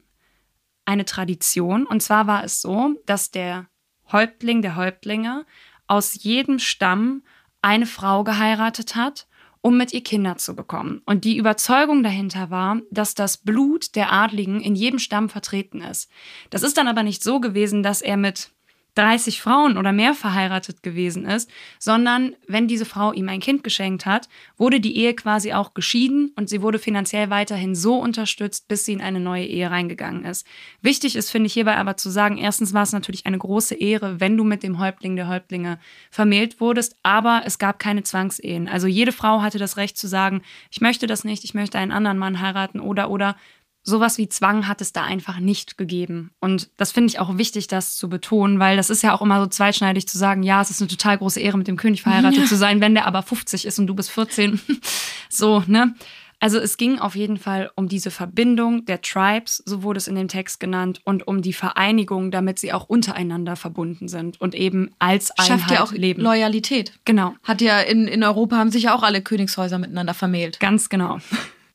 [0.84, 1.86] eine Tradition.
[1.86, 3.66] Und zwar war es so, dass der
[4.12, 5.46] Häuptling der Häuptlinge
[5.86, 7.22] aus jedem Stamm
[7.62, 9.26] eine Frau geheiratet hat,
[9.60, 11.00] um mit ihr Kinder zu bekommen.
[11.06, 16.10] Und die Überzeugung dahinter war, dass das Blut der Adligen in jedem Stamm vertreten ist.
[16.50, 18.53] Das ist dann aber nicht so gewesen, dass er mit
[18.94, 24.06] 30 Frauen oder mehr verheiratet gewesen ist, sondern wenn diese Frau ihm ein Kind geschenkt
[24.06, 28.84] hat, wurde die Ehe quasi auch geschieden und sie wurde finanziell weiterhin so unterstützt, bis
[28.84, 30.46] sie in eine neue Ehe reingegangen ist.
[30.80, 34.20] Wichtig ist, finde ich hierbei aber zu sagen, erstens war es natürlich eine große Ehre,
[34.20, 35.78] wenn du mit dem Häuptling der Häuptlinge
[36.10, 38.68] vermählt wurdest, aber es gab keine Zwangsehen.
[38.68, 41.92] Also jede Frau hatte das Recht zu sagen, ich möchte das nicht, ich möchte einen
[41.92, 43.36] anderen Mann heiraten oder oder
[43.84, 46.30] sowas wie Zwang hat es da einfach nicht gegeben.
[46.40, 49.40] Und das finde ich auch wichtig, das zu betonen, weil das ist ja auch immer
[49.40, 52.40] so zweischneidig zu sagen, ja, es ist eine total große Ehre, mit dem König verheiratet
[52.40, 52.46] ja.
[52.46, 54.60] zu sein, wenn der aber 50 ist und du bist 14.
[55.28, 55.94] so, ne?
[56.40, 60.14] Also es ging auf jeden Fall um diese Verbindung der Tribes, so wurde es in
[60.14, 64.90] dem Text genannt, und um die Vereinigung, damit sie auch untereinander verbunden sind und eben
[64.98, 66.20] als Einheit Schafft ja auch leben.
[66.20, 66.92] Loyalität.
[67.06, 67.34] Genau.
[67.44, 70.60] Hat ja in, in Europa haben sich ja auch alle Königshäuser miteinander vermählt.
[70.60, 71.18] Ganz genau.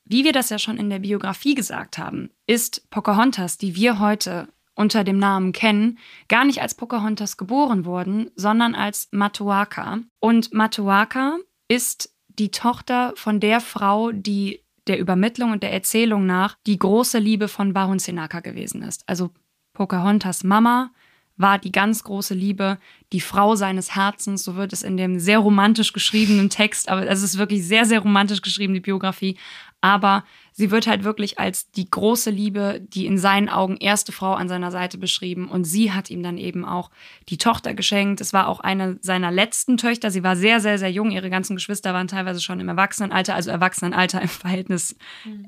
[0.10, 4.48] Wie wir das ja schon in der Biografie gesagt haben, ist Pocahontas, die wir heute
[4.74, 10.00] unter dem Namen kennen, gar nicht als Pocahontas geboren worden, sondern als Matuaka.
[10.19, 16.58] Und Matuaka ist die Tochter von der Frau, die der Übermittlung und der Erzählung nach
[16.65, 19.04] die große Liebe von Barun Senaka gewesen ist.
[19.08, 19.30] Also
[19.74, 20.91] Pocahontas Mama
[21.39, 22.78] war die ganz große Liebe,
[23.13, 27.23] die Frau seines Herzens, so wird es in dem sehr romantisch geschriebenen Text, aber es
[27.23, 29.38] ist wirklich sehr, sehr romantisch geschrieben, die Biografie.
[29.82, 34.34] Aber sie wird halt wirklich als die große Liebe, die in seinen Augen erste Frau
[34.34, 35.47] an seiner Seite beschrieben.
[35.47, 36.91] Und sie hat ihm dann eben auch
[37.30, 38.19] die Tochter geschenkt.
[38.19, 40.12] Es war auch eine seiner letzten Töchter.
[40.12, 41.12] Sie war sehr, sehr, sehr jung.
[41.12, 44.97] Ihre ganzen Geschwister waren teilweise schon im Erwachsenenalter, also Erwachsenenalter im Verhältnis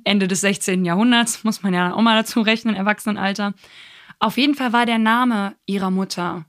[0.05, 0.85] Ende des 16.
[0.85, 3.53] Jahrhunderts, muss man ja auch mal dazu rechnen, Erwachsenenalter.
[4.23, 6.45] Auf jeden Fall war der Name ihrer Mutter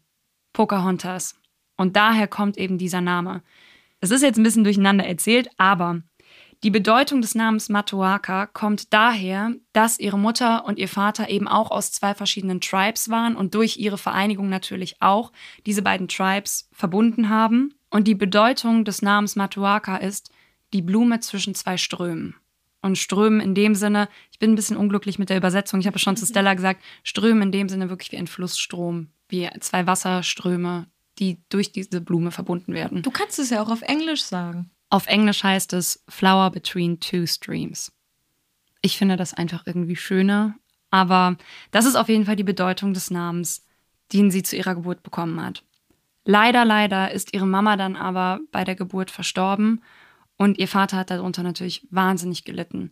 [0.53, 1.41] Pocahontas.
[1.79, 3.43] Und daher kommt eben dieser Name.
[4.01, 6.03] Es ist jetzt ein bisschen durcheinander erzählt, aber
[6.63, 11.71] die Bedeutung des Namens Matoaka kommt daher, dass ihre Mutter und ihr Vater eben auch
[11.71, 15.33] aus zwei verschiedenen Tribes waren und durch ihre Vereinigung natürlich auch
[15.65, 17.73] diese beiden Tribes verbunden haben.
[17.89, 20.31] Und die Bedeutung des Namens Matoaka ist
[20.75, 22.37] die Blume zwischen zwei Strömen
[22.83, 25.99] und Strömen in dem Sinne, ich bin ein bisschen unglücklich mit der Übersetzung, ich habe
[25.99, 30.87] schon zu Stella gesagt, Strömen in dem Sinne wirklich wie ein Flussstrom, wie zwei Wasserströme,
[31.19, 33.03] die durch diese Blume verbunden werden.
[33.03, 34.71] Du kannst es ja auch auf Englisch sagen.
[34.91, 37.93] Auf Englisch heißt es Flower between two streams.
[38.83, 40.57] Ich finde das einfach irgendwie schöner,
[40.91, 41.37] aber
[41.71, 43.65] das ist auf jeden Fall die Bedeutung des Namens,
[44.13, 45.63] den sie zu ihrer Geburt bekommen hat.
[46.25, 49.83] Leider, leider ist ihre Mama dann aber bei der Geburt verstorben
[50.43, 52.91] und ihr Vater hat darunter natürlich wahnsinnig gelitten.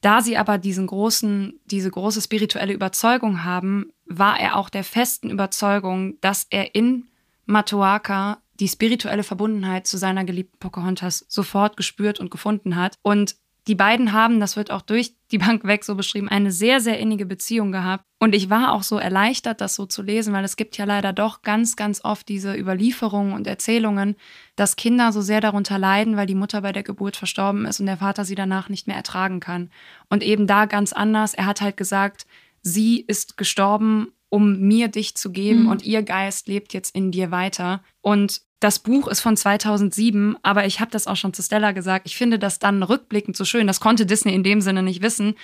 [0.00, 5.30] Da sie aber diesen großen, diese große spirituelle Überzeugung haben, war er auch der festen
[5.30, 7.08] Überzeugung, dass er in
[7.46, 12.94] Matoaka die spirituelle Verbundenheit zu seiner geliebten Pocahontas sofort gespürt und gefunden hat.
[13.02, 16.80] Und die beiden haben, das wird auch durch die Bank weg so beschrieben, eine sehr,
[16.80, 18.04] sehr innige Beziehung gehabt.
[18.20, 21.12] Und ich war auch so erleichtert, das so zu lesen, weil es gibt ja leider
[21.12, 24.14] doch ganz, ganz oft diese Überlieferungen und Erzählungen,
[24.54, 27.86] dass Kinder so sehr darunter leiden, weil die Mutter bei der Geburt verstorben ist und
[27.86, 29.70] der Vater sie danach nicht mehr ertragen kann.
[30.08, 31.34] Und eben da ganz anders.
[31.34, 32.26] Er hat halt gesagt,
[32.62, 35.68] sie ist gestorben, um mir dich zu geben mhm.
[35.68, 37.82] und ihr Geist lebt jetzt in dir weiter.
[38.00, 42.06] Und das Buch ist von 2007, aber ich habe das auch schon zu Stella gesagt.
[42.06, 43.66] Ich finde das dann rückblickend so schön.
[43.66, 45.34] Das konnte Disney in dem Sinne nicht wissen.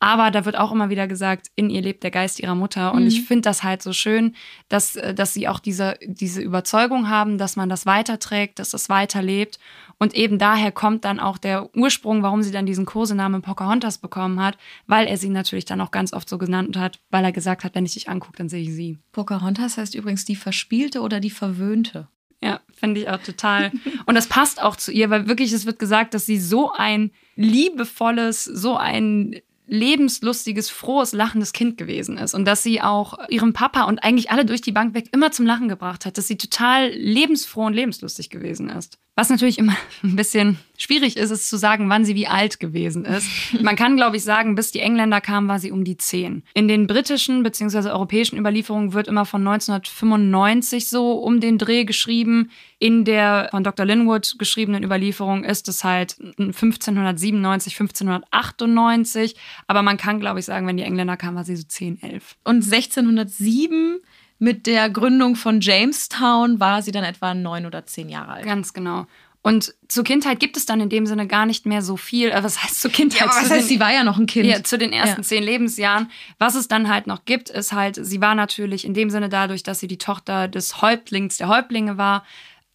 [0.00, 2.94] Aber da wird auch immer wieder gesagt, in ihr lebt der Geist ihrer Mutter.
[2.94, 3.08] Und mhm.
[3.08, 4.36] ich finde das halt so schön,
[4.68, 8.88] dass, äh, dass sie auch diese, diese Überzeugung haben, dass man das weiterträgt, dass das
[8.88, 9.58] weiterlebt.
[9.98, 14.40] Und eben daher kommt dann auch der Ursprung, warum sie dann diesen Kosenamen Pocahontas bekommen
[14.40, 14.56] hat,
[14.86, 17.74] weil er sie natürlich dann auch ganz oft so genannt hat, weil er gesagt hat,
[17.74, 18.98] wenn ich dich angucke, dann sehe ich sie.
[19.12, 22.08] Pocahontas heißt übrigens die Verspielte oder die Verwöhnte.
[22.40, 23.72] Ja, finde ich auch total.
[24.06, 27.10] Und das passt auch zu ihr, weil wirklich es wird gesagt, dass sie so ein
[27.34, 33.84] liebevolles, so ein lebenslustiges, frohes, lachendes Kind gewesen ist und dass sie auch ihrem Papa
[33.84, 36.88] und eigentlich alle durch die Bank weg immer zum Lachen gebracht hat, dass sie total
[36.90, 38.98] lebensfroh und lebenslustig gewesen ist.
[39.18, 43.04] Was natürlich immer ein bisschen schwierig ist, ist zu sagen, wann sie wie alt gewesen
[43.04, 43.28] ist.
[43.60, 46.44] Man kann, glaube ich, sagen, bis die Engländer kamen, war sie um die zehn.
[46.54, 47.88] In den britischen bzw.
[47.88, 52.52] europäischen Überlieferungen wird immer von 1995 so um den Dreh geschrieben.
[52.78, 53.84] In der von Dr.
[53.84, 59.34] Linwood geschriebenen Überlieferung ist es halt 1597, 1598.
[59.66, 62.36] Aber man kann, glaube ich, sagen, wenn die Engländer kamen, war sie so 10, 11.
[62.44, 63.98] Und 1607
[64.38, 68.44] mit der Gründung von Jamestown war sie dann etwa neun oder zehn Jahre alt.
[68.44, 69.06] Ganz genau.
[69.42, 72.28] Und zur Kindheit gibt es dann in dem Sinne gar nicht mehr so viel.
[72.30, 73.20] Äh, was heißt zur Kindheit?
[73.20, 74.46] Ja, aber was heißt, den, sie war ja noch ein Kind.
[74.46, 75.26] Ja, zu den ersten ja.
[75.26, 76.10] zehn Lebensjahren.
[76.38, 79.62] Was es dann halt noch gibt, ist halt, sie war natürlich in dem Sinne dadurch,
[79.62, 82.24] dass sie die Tochter des Häuptlings der Häuptlinge war,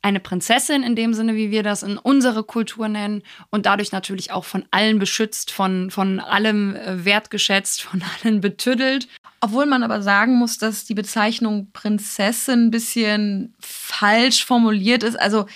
[0.02, 4.32] eine Prinzessin in dem Sinne, wie wir das in unserer Kultur nennen und dadurch natürlich
[4.32, 9.08] auch von allen beschützt, von, von allem äh, wertgeschätzt, von allen betüdelt.
[9.44, 15.20] Obwohl man aber sagen muss, dass die Bezeichnung Prinzessin ein bisschen falsch formuliert ist.
[15.20, 15.48] Also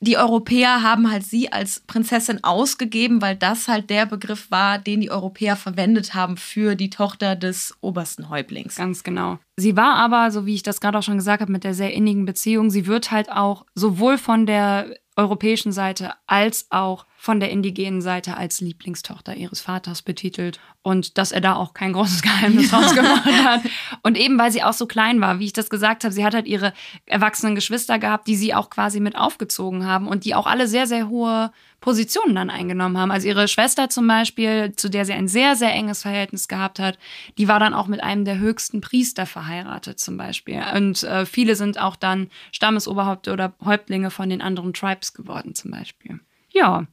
[0.00, 5.02] die Europäer haben halt sie als Prinzessin ausgegeben, weil das halt der Begriff war, den
[5.02, 8.76] die Europäer verwendet haben für die Tochter des obersten Häuptlings.
[8.76, 9.38] Ganz genau.
[9.56, 11.92] Sie war aber, so wie ich das gerade auch schon gesagt habe, mit der sehr
[11.92, 17.48] innigen Beziehung, sie wird halt auch sowohl von der europäischen Seite als auch von der
[17.48, 22.70] indigenen Seite als Lieblingstochter ihres Vaters betitelt und dass er da auch kein großes Geheimnis
[22.70, 22.78] ja.
[22.78, 23.62] rausgemacht hat.
[24.02, 26.34] Und eben weil sie auch so klein war, wie ich das gesagt habe, sie hat
[26.34, 26.74] halt ihre
[27.06, 30.86] erwachsenen Geschwister gehabt, die sie auch quasi mit aufgezogen haben und die auch alle sehr,
[30.86, 33.10] sehr hohe Positionen dann eingenommen haben.
[33.10, 36.98] Also ihre Schwester zum Beispiel, zu der sie ein sehr, sehr enges Verhältnis gehabt hat,
[37.38, 40.62] die war dann auch mit einem der höchsten Priester verheiratet zum Beispiel.
[40.76, 45.70] Und äh, viele sind auch dann Stammesoberhaupte oder Häuptlinge von den anderen Tribes geworden zum
[45.70, 46.20] Beispiel.
[46.52, 46.86] Ja,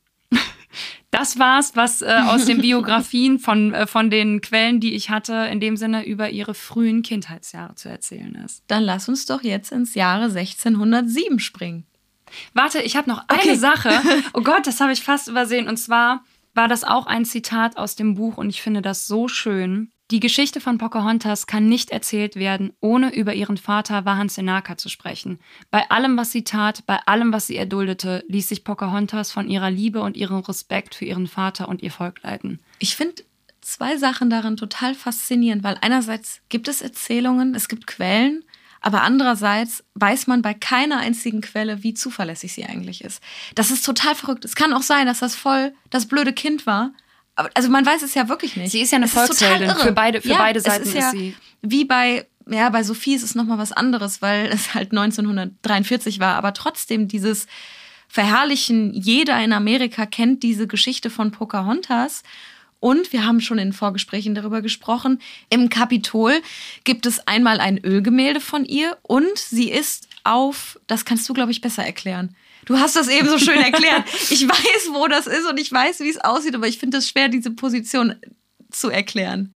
[1.12, 5.48] das war's, was äh, aus den Biografien von, äh, von den Quellen, die ich hatte,
[5.52, 8.64] in dem Sinne über ihre frühen Kindheitsjahre zu erzählen ist.
[8.68, 11.86] Dann lass uns doch jetzt ins Jahre 1607 springen.
[12.54, 13.50] Warte, ich habe noch okay.
[13.50, 13.90] eine Sache.
[14.34, 15.68] Oh Gott, das habe ich fast übersehen.
[15.68, 19.28] Und zwar war das auch ein Zitat aus dem Buch und ich finde das so
[19.28, 19.92] schön.
[20.12, 25.40] Die Geschichte von Pocahontas kann nicht erzählt werden, ohne über ihren Vater Vahansenaka zu sprechen.
[25.70, 29.72] Bei allem, was sie tat, bei allem, was sie erduldete, ließ sich Pocahontas von ihrer
[29.72, 32.60] Liebe und ihrem Respekt für ihren Vater und ihr Volk leiten.
[32.80, 33.24] Ich finde
[33.62, 38.44] zwei Sachen darin total faszinierend, weil einerseits gibt es Erzählungen, es gibt Quellen,
[38.82, 43.24] aber andererseits weiß man bei keiner einzigen Quelle, wie zuverlässig sie eigentlich ist.
[43.56, 44.44] Das ist total verrückt.
[44.44, 46.92] Es kann auch sein, dass das voll das blöde Kind war,
[47.36, 48.72] also man weiß es ja wirklich nicht.
[48.72, 49.72] Sie ist ja eine es Volksheldin.
[49.76, 51.36] Für beide, für ja, beide Seiten ist, ja, ist sie.
[51.62, 56.36] Wie bei, ja, bei Sophie ist es nochmal was anderes, weil es halt 1943 war.
[56.36, 57.48] Aber trotzdem dieses
[58.08, 62.24] Verherrlichen, jeder in Amerika kennt diese Geschichte von Pocahontas.
[62.82, 65.22] Und wir haben schon in Vorgesprächen darüber gesprochen.
[65.50, 66.34] Im Kapitol
[66.84, 71.52] gibt es einmal ein Ölgemälde von ihr und sie ist auf, das kannst du, glaube
[71.52, 72.36] ich, besser erklären.
[72.66, 74.06] Du hast das eben so schön erklärt.
[74.30, 77.10] Ich weiß, wo das ist und ich weiß, wie es aussieht, aber ich finde es
[77.10, 78.16] schwer, diese Position
[78.72, 79.54] zu erklären.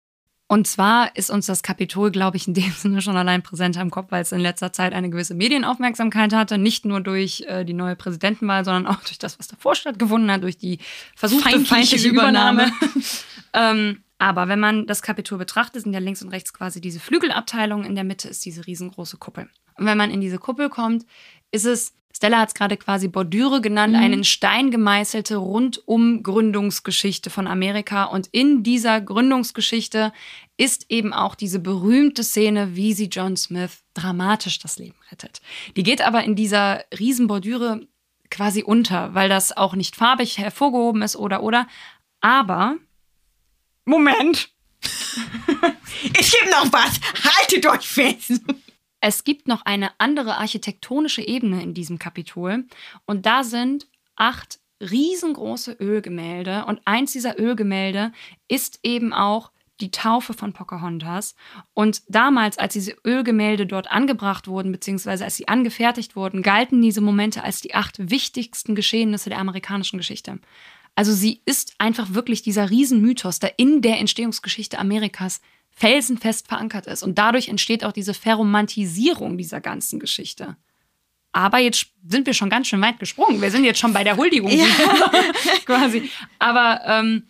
[0.47, 3.89] Und zwar ist uns das Kapitol, glaube ich, in dem Sinne schon allein präsent im
[3.89, 6.59] Kopf, weil es in letzter Zeit eine gewisse Medienaufmerksamkeit hatte.
[6.59, 10.43] Nicht nur durch äh, die neue Präsidentenwahl, sondern auch durch das, was davor stattgefunden hat,
[10.43, 10.77] durch die
[11.15, 12.71] versuchte feindliche, feindliche Übernahme.
[13.53, 17.85] ähm, aber wenn man das Kapitol betrachtet, sind ja links und rechts quasi diese Flügelabteilungen.
[17.85, 19.49] In der Mitte ist diese riesengroße Kuppel.
[19.77, 21.05] Und wenn man in diese Kuppel kommt,
[21.51, 23.99] ist es Stella hat es gerade quasi Bordüre genannt, mhm.
[23.99, 28.05] einen Stein gemeißelte rundum Gründungsgeschichte von Amerika.
[28.05, 30.13] Und in dieser Gründungsgeschichte
[30.55, 35.41] ist eben auch diese berühmte Szene, wie sie John Smith dramatisch das Leben rettet.
[35.75, 37.85] Die geht aber in dieser Riesenbordüre
[38.31, 41.67] quasi unter, weil das auch nicht farbig hervorgehoben ist oder oder.
[42.21, 42.77] Aber
[43.83, 44.51] Moment.
[44.81, 46.97] es gibt noch was.
[47.25, 48.41] Haltet euch fest.
[49.07, 52.65] Es gibt noch eine andere architektonische Ebene in diesem Kapitol
[53.05, 58.13] und da sind acht riesengroße Ölgemälde und eins dieser Ölgemälde
[58.47, 61.35] ist eben auch die Taufe von Pocahontas.
[61.75, 67.01] Und damals, als diese Ölgemälde dort angebracht wurden, beziehungsweise als sie angefertigt wurden, galten diese
[67.01, 70.39] Momente als die acht wichtigsten Geschehnisse der amerikanischen Geschichte.
[70.95, 75.41] Also sie ist einfach wirklich dieser Riesenmythos, der in der Entstehungsgeschichte Amerikas
[75.75, 77.03] felsenfest verankert ist.
[77.03, 80.55] Und dadurch entsteht auch diese Verromantisierung dieser ganzen Geschichte.
[81.33, 83.41] Aber jetzt sind wir schon ganz schön weit gesprungen.
[83.41, 84.65] Wir sind jetzt schon bei der Huldigung ja.
[85.65, 86.09] quasi.
[86.39, 87.23] Aber ähm,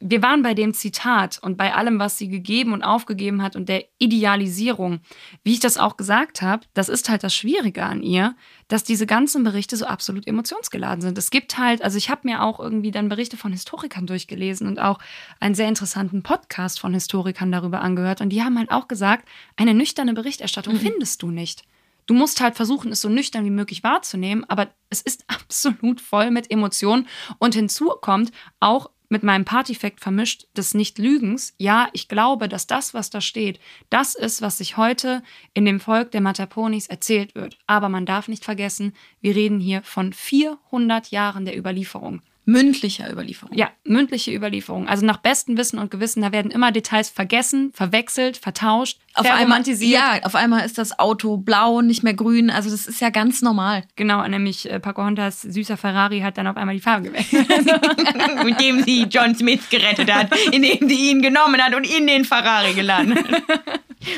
[0.00, 3.68] wir waren bei dem Zitat und bei allem, was sie gegeben und aufgegeben hat und
[3.68, 5.00] der Idealisierung.
[5.42, 8.34] Wie ich das auch gesagt habe, das ist halt das Schwierige an ihr,
[8.68, 11.18] dass diese ganzen Berichte so absolut emotionsgeladen sind.
[11.18, 14.78] Es gibt halt, also ich habe mir auch irgendwie dann Berichte von Historikern durchgelesen und
[14.80, 14.98] auch
[15.38, 19.74] einen sehr interessanten Podcast von Historikern darüber angehört und die haben halt auch gesagt, eine
[19.74, 20.80] nüchterne Berichterstattung mhm.
[20.80, 21.64] findest du nicht.
[22.06, 26.30] Du musst halt versuchen, es so nüchtern wie möglich wahrzunehmen, aber es ist absolut voll
[26.30, 27.06] mit Emotionen.
[27.38, 32.94] Und hinzu kommt auch mit meinem Partyfact vermischt des Nicht-Lügens, ja, ich glaube, dass das,
[32.94, 37.58] was da steht, das ist, was sich heute in dem Volk der Mataponis erzählt wird.
[37.66, 42.22] Aber man darf nicht vergessen, wir reden hier von 400 Jahren der Überlieferung.
[42.44, 43.56] Mündlicher Überlieferung.
[43.56, 44.88] Ja, mündliche Überlieferung.
[44.88, 49.62] Also nach bestem Wissen und Gewissen, da werden immer Details vergessen, verwechselt, vertauscht, auf einmal,
[49.64, 52.50] ja, auf einmal ist das Auto blau, nicht mehr grün.
[52.50, 53.84] Also das ist ja ganz normal.
[53.94, 57.46] Genau, nämlich äh, Pocahontas süßer Ferrari hat dann auf einmal die Farbe gewechselt.
[58.44, 62.24] Mit dem sie John Smith gerettet hat, indem sie ihn genommen hat und in den
[62.24, 63.24] Ferrari geladen hat.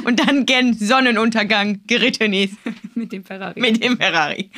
[0.04, 2.54] Und dann gen Sonnenuntergang geritten ist.
[2.96, 3.60] Mit dem Ferrari.
[3.60, 4.50] Mit dem Ferrari.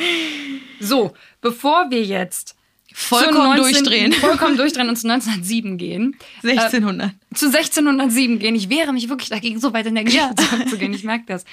[0.80, 2.56] So, bevor wir jetzt
[2.98, 4.12] vollkommen 19, durchdrehen.
[4.20, 6.16] Vollkommen durchdrehen und zu 1907 gehen.
[6.42, 7.10] 1600.
[7.10, 8.54] Äh, zu 1607 gehen.
[8.56, 10.36] Ich wehre mich wirklich dagegen, so weit in der Geschichte ja.
[10.50, 10.92] zurückzugehen.
[10.92, 11.44] Ich merke das.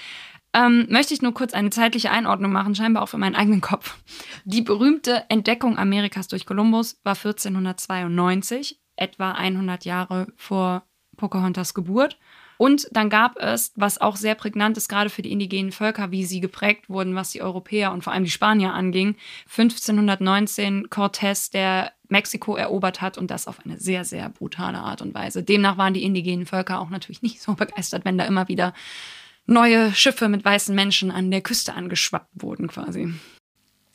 [0.53, 3.95] Ähm, möchte ich nur kurz eine zeitliche Einordnung machen, scheinbar auch für meinen eigenen Kopf.
[4.45, 10.83] Die berühmte Entdeckung Amerikas durch Kolumbus war 1492, etwa 100 Jahre vor
[11.17, 12.17] Pocahontas Geburt.
[12.57, 16.25] Und dann gab es, was auch sehr prägnant ist, gerade für die indigenen Völker, wie
[16.25, 19.15] sie geprägt wurden, was die Europäer und vor allem die Spanier anging,
[19.49, 25.13] 1519 Cortés, der Mexiko erobert hat und das auf eine sehr, sehr brutale Art und
[25.13, 25.43] Weise.
[25.43, 28.73] Demnach waren die indigenen Völker auch natürlich nicht so begeistert, wenn da immer wieder
[29.47, 33.13] neue Schiffe mit weißen Menschen an der Küste angeschwappt wurden quasi.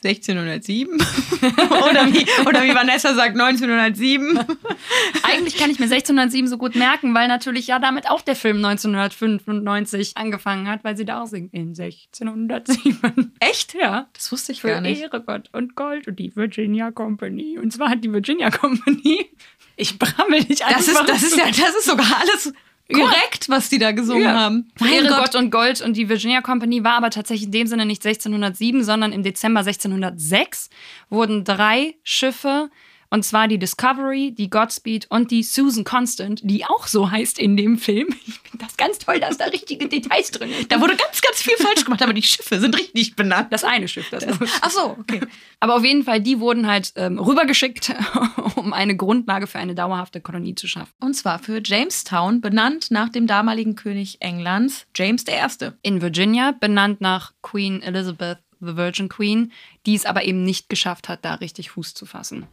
[0.03, 0.95] 1607?
[0.95, 4.39] oder, wie, oder wie Vanessa sagt, 1907?
[5.23, 8.57] Eigentlich kann ich mir 1607 so gut merken, weil natürlich ja damit auch der Film
[8.57, 13.33] 1995 angefangen hat, weil sie da auch singt in 1607.
[13.39, 13.73] Echt?
[13.73, 14.07] Ja.
[14.13, 15.01] Das wusste ich Für gar nicht.
[15.01, 17.59] Ehre Gott und Gold und die Virginia Company.
[17.59, 19.29] Und zwar hat die Virginia Company.
[19.77, 22.53] Ich brammel nicht Das ist, einfach das ist ja, das ist sogar alles
[22.91, 24.33] korrekt, was die da gesungen Ja.
[24.39, 24.71] haben.
[24.81, 28.03] Ehre Gott und Gold und die Virginia Company war aber tatsächlich in dem Sinne nicht
[28.05, 30.69] 1607, sondern im Dezember 1606
[31.09, 32.69] wurden drei Schiffe,
[33.11, 37.57] und zwar die Discovery, die Godspeed und die Susan Constant, die auch so heißt in
[37.57, 38.07] dem Film.
[38.31, 40.71] Ich finde das ganz toll, dass da richtige Details drin sind.
[40.71, 43.47] Da wurde ganz, ganz viel falsch gemacht, aber die Schiffe sind richtig benannt.
[43.51, 45.21] Das eine Schiff, das, das Ach so, okay.
[45.59, 47.93] Aber auf jeden Fall, die wurden halt ähm, rübergeschickt,
[48.55, 50.91] um eine Grundlage für eine dauerhafte Kolonie zu schaffen.
[50.99, 55.71] Und zwar für Jamestown, benannt nach dem damaligen König Englands, James I.
[55.81, 59.51] In Virginia, benannt nach Queen Elizabeth, the Virgin Queen,
[59.85, 62.47] die es aber eben nicht geschafft hat, da richtig Fuß zu fassen.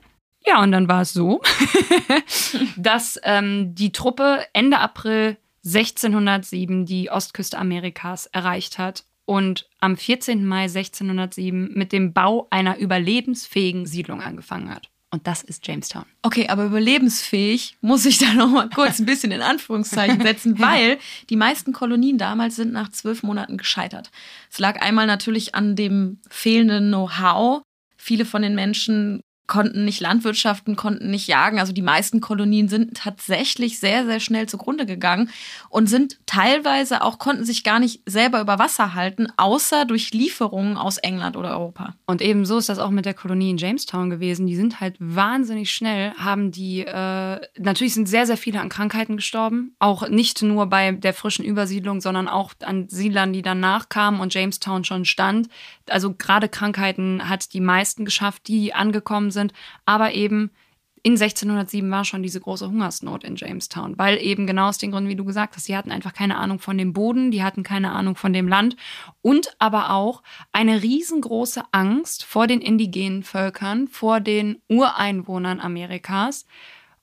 [0.47, 1.41] Ja, und dann war es so,
[2.77, 10.47] dass ähm, die Truppe Ende April 1607 die Ostküste Amerikas erreicht hat und am 14.
[10.47, 14.89] Mai 1607 mit dem Bau einer überlebensfähigen Siedlung angefangen hat.
[15.11, 16.05] Und das ist Jamestown.
[16.23, 20.99] Okay, aber überlebensfähig muss ich da noch mal kurz ein bisschen in Anführungszeichen setzen, weil
[21.31, 24.11] die meisten Kolonien damals sind nach zwölf Monaten gescheitert.
[24.51, 27.63] Es lag einmal natürlich an dem fehlenden Know-how.
[27.97, 31.59] Viele von den Menschen konnten nicht landwirtschaften, konnten nicht jagen.
[31.59, 35.31] Also die meisten Kolonien sind tatsächlich sehr, sehr schnell zugrunde gegangen
[35.71, 40.77] und sind teilweise auch, konnten sich gar nicht selber über Wasser halten, außer durch Lieferungen
[40.77, 41.95] aus England oder Europa.
[42.07, 44.47] Und ebenso ist das auch mit der Kolonie in Jamestown gewesen.
[44.47, 49.17] Die sind halt wahnsinnig schnell, haben die, äh, natürlich sind sehr, sehr viele an Krankheiten
[49.17, 49.75] gestorben.
[49.79, 54.35] Auch nicht nur bei der frischen Übersiedlung, sondern auch an Siedlern, die danach kamen und
[54.35, 55.49] Jamestown schon stand.
[55.89, 59.38] Also gerade Krankheiten hat die meisten geschafft, die angekommen sind.
[59.85, 60.51] Aber eben
[61.03, 65.09] in 1607 war schon diese große Hungersnot in Jamestown, weil eben genau aus den Gründen,
[65.09, 67.93] wie du gesagt hast, sie hatten einfach keine Ahnung von dem Boden, die hatten keine
[67.93, 68.77] Ahnung von dem Land
[69.23, 70.23] und aber auch
[70.53, 76.47] eine riesengroße Angst vor den indigenen Völkern, vor den Ureinwohnern Amerikas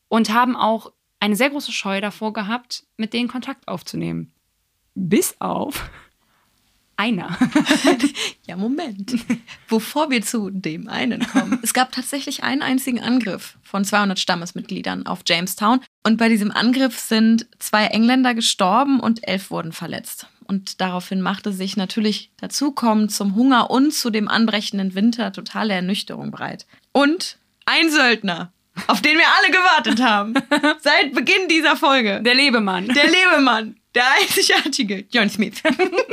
[0.07, 4.33] und haben auch eine sehr große Scheu davor gehabt, mit denen Kontakt aufzunehmen.
[4.93, 5.89] Bis auf
[6.97, 7.37] einer.
[8.47, 9.15] Ja, Moment.
[9.67, 11.57] Bevor wir zu dem einen kommen.
[11.63, 15.81] Es gab tatsächlich einen einzigen Angriff von 200 Stammesmitgliedern auf Jamestown.
[16.03, 20.27] Und bei diesem Angriff sind zwei Engländer gestorben und elf wurden verletzt.
[20.45, 26.29] Und daraufhin machte sich natürlich dazukommen zum Hunger und zu dem anbrechenden Winter totale Ernüchterung
[26.29, 26.67] breit.
[26.91, 28.53] Und ein Söldner,
[28.87, 30.33] auf den wir alle gewartet haben.
[30.81, 32.21] Seit Beginn dieser Folge.
[32.21, 32.87] Der Lebemann.
[32.89, 33.75] Der Lebemann.
[33.95, 35.63] Der einzigartige John Smith.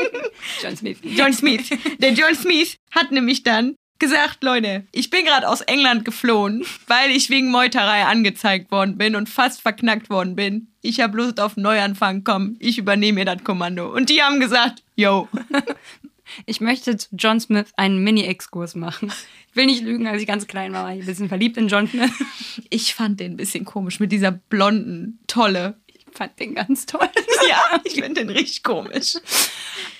[0.62, 0.98] John Smith.
[1.02, 1.68] John Smith.
[1.98, 7.10] Der John Smith hat nämlich dann gesagt, Leute, ich bin gerade aus England geflohen, weil
[7.10, 10.68] ich wegen Meuterei angezeigt worden bin und fast verknackt worden bin.
[10.80, 13.92] Ich habe Lust auf Neuanfang, komm, ich übernehme mir das Kommando.
[13.92, 15.28] Und die haben gesagt, yo.
[16.46, 19.12] Ich möchte zu John Smith einen Mini-Exkurs machen.
[19.50, 21.68] Ich will nicht lügen, als ich ganz klein war, war ich ein bisschen verliebt in
[21.68, 22.10] John Smith.
[22.70, 25.80] Ich fand den ein bisschen komisch mit dieser blonden Tolle.
[26.12, 27.08] Ich fand den ganz toll.
[27.48, 29.16] Ja, ich finde den richtig komisch.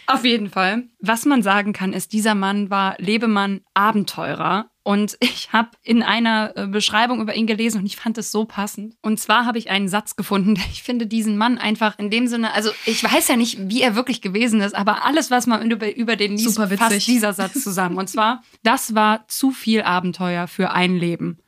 [0.07, 0.85] Auf jeden Fall.
[1.01, 4.71] Was man sagen kann, ist, dieser Mann war Lebemann Abenteurer.
[4.85, 8.45] Und ich habe in einer äh, Beschreibung über ihn gelesen und ich fand es so
[8.45, 8.97] passend.
[9.01, 12.27] Und zwar habe ich einen Satz gefunden, der ich finde diesen Mann einfach in dem
[12.27, 15.69] Sinne, also ich weiß ja nicht, wie er wirklich gewesen ist, aber alles, was man
[15.71, 17.97] über, über den liest, fasst dieser Satz zusammen.
[17.97, 21.39] Und zwar, das war zu viel Abenteuer für ein Leben.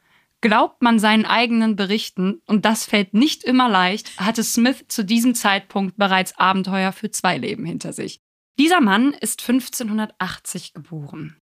[0.44, 5.34] Glaubt man seinen eigenen Berichten, und das fällt nicht immer leicht, hatte Smith zu diesem
[5.34, 8.20] Zeitpunkt bereits Abenteuer für zwei Leben hinter sich.
[8.58, 11.38] Dieser Mann ist 1580 geboren.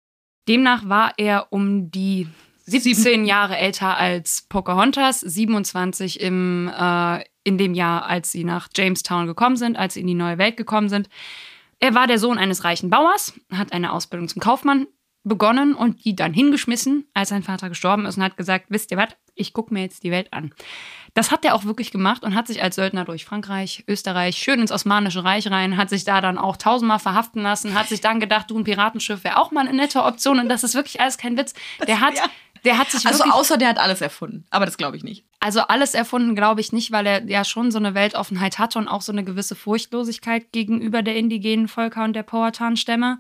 [0.48, 2.28] Demnach war er um die
[2.66, 9.28] 17 Jahre älter als Pocahontas, 27 im, äh, in dem Jahr, als sie nach Jamestown
[9.28, 11.08] gekommen sind, als sie in die neue Welt gekommen sind.
[11.80, 14.88] Er war der Sohn eines reichen Bauers, hat eine Ausbildung zum Kaufmann
[15.28, 18.98] begonnen und die dann hingeschmissen, als sein Vater gestorben ist und hat gesagt, wisst ihr
[18.98, 20.54] was, ich gucke mir jetzt die Welt an.
[21.14, 24.60] Das hat er auch wirklich gemacht und hat sich als Söldner durch Frankreich, Österreich, schön
[24.60, 28.20] ins Osmanische Reich rein, hat sich da dann auch tausendmal verhaften lassen, hat sich dann
[28.20, 31.18] gedacht, du, ein Piratenschiff wäre auch mal eine nette Option und das ist wirklich alles
[31.18, 31.54] kein Witz.
[31.88, 32.14] Der hat,
[32.66, 34.46] der hat sich Also außer der hat alles erfunden.
[34.50, 35.26] Aber das glaube ich nicht.
[35.40, 38.88] also alles erfunden, glaube ich nicht, weil er ja schon so eine Weltoffenheit hatte und
[38.88, 43.20] auch so eine gewisse Furchtlosigkeit gegenüber der indigenen Völker und der Powhatan-Stämme.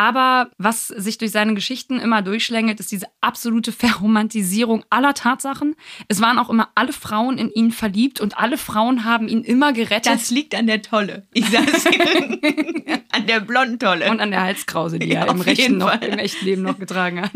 [0.00, 5.76] Aber was sich durch seine Geschichten immer durchschlängelt, ist diese absolute Verromantisierung aller Tatsachen.
[6.08, 9.74] Es waren auch immer alle Frauen in ihn verliebt und alle Frauen haben ihn immer
[9.74, 10.06] gerettet.
[10.06, 11.26] Das liegt an der Tolle.
[11.34, 11.84] Ich sag's.
[13.12, 14.08] An der Blondtolle.
[14.08, 17.20] Und an der Halskrause, die Ja, er im, rechten noch, im echten Leben noch getragen
[17.20, 17.32] hat.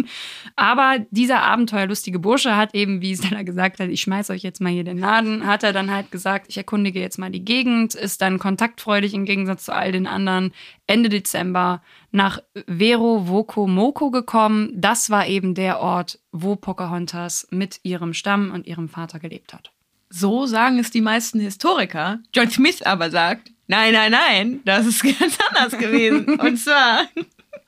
[0.54, 4.70] Aber dieser abenteuerlustige Bursche hat eben, wie Stella gesagt hat, ich schmeiß euch jetzt mal
[4.70, 8.22] hier den Laden, hat er dann halt gesagt, ich erkundige jetzt mal die Gegend, ist
[8.22, 10.52] dann kontaktfreudig im Gegensatz zu all den anderen
[10.86, 14.70] Ende Dezember nach Vero Voko Moko gekommen.
[14.74, 19.72] Das war eben der Ort, wo Pocahontas mit ihrem Stamm und ihrem Vater gelebt hat.
[20.10, 22.20] So sagen es die meisten Historiker.
[22.34, 26.38] John Smith aber sagt, nein, nein, nein, das ist ganz anders gewesen.
[26.38, 27.04] Und zwar,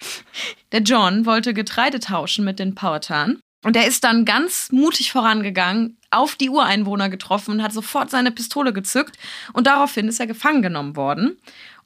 [0.72, 3.40] der John wollte Getreide tauschen mit den Powhatan.
[3.64, 8.30] Und er ist dann ganz mutig vorangegangen, auf die Ureinwohner getroffen und hat sofort seine
[8.30, 9.18] Pistole gezückt.
[9.54, 11.36] Und daraufhin ist er gefangen genommen worden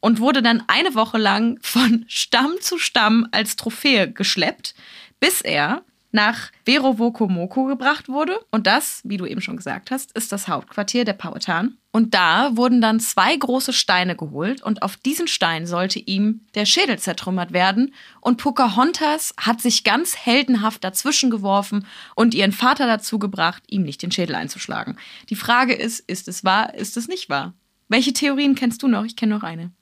[0.01, 4.75] und wurde dann eine Woche lang von Stamm zu Stamm als Trophäe geschleppt,
[5.21, 5.83] bis er
[6.13, 8.39] nach Verovokomoko gebracht wurde.
[8.51, 11.77] Und das, wie du eben schon gesagt hast, ist das Hauptquartier der Powhatan.
[11.93, 16.65] Und da wurden dann zwei große Steine geholt und auf diesen Stein sollte ihm der
[16.65, 17.95] Schädel zertrümmert werden.
[18.21, 24.03] Und Pocahontas hat sich ganz heldenhaft dazwischen geworfen und ihren Vater dazu gebracht, ihm nicht
[24.03, 24.99] den Schädel einzuschlagen.
[25.31, 27.55] Die Frage ist, ist es wahr, ist es nicht wahr?
[27.91, 29.05] Welche Theorien kennst du noch?
[29.05, 29.73] Ich kenne noch eine.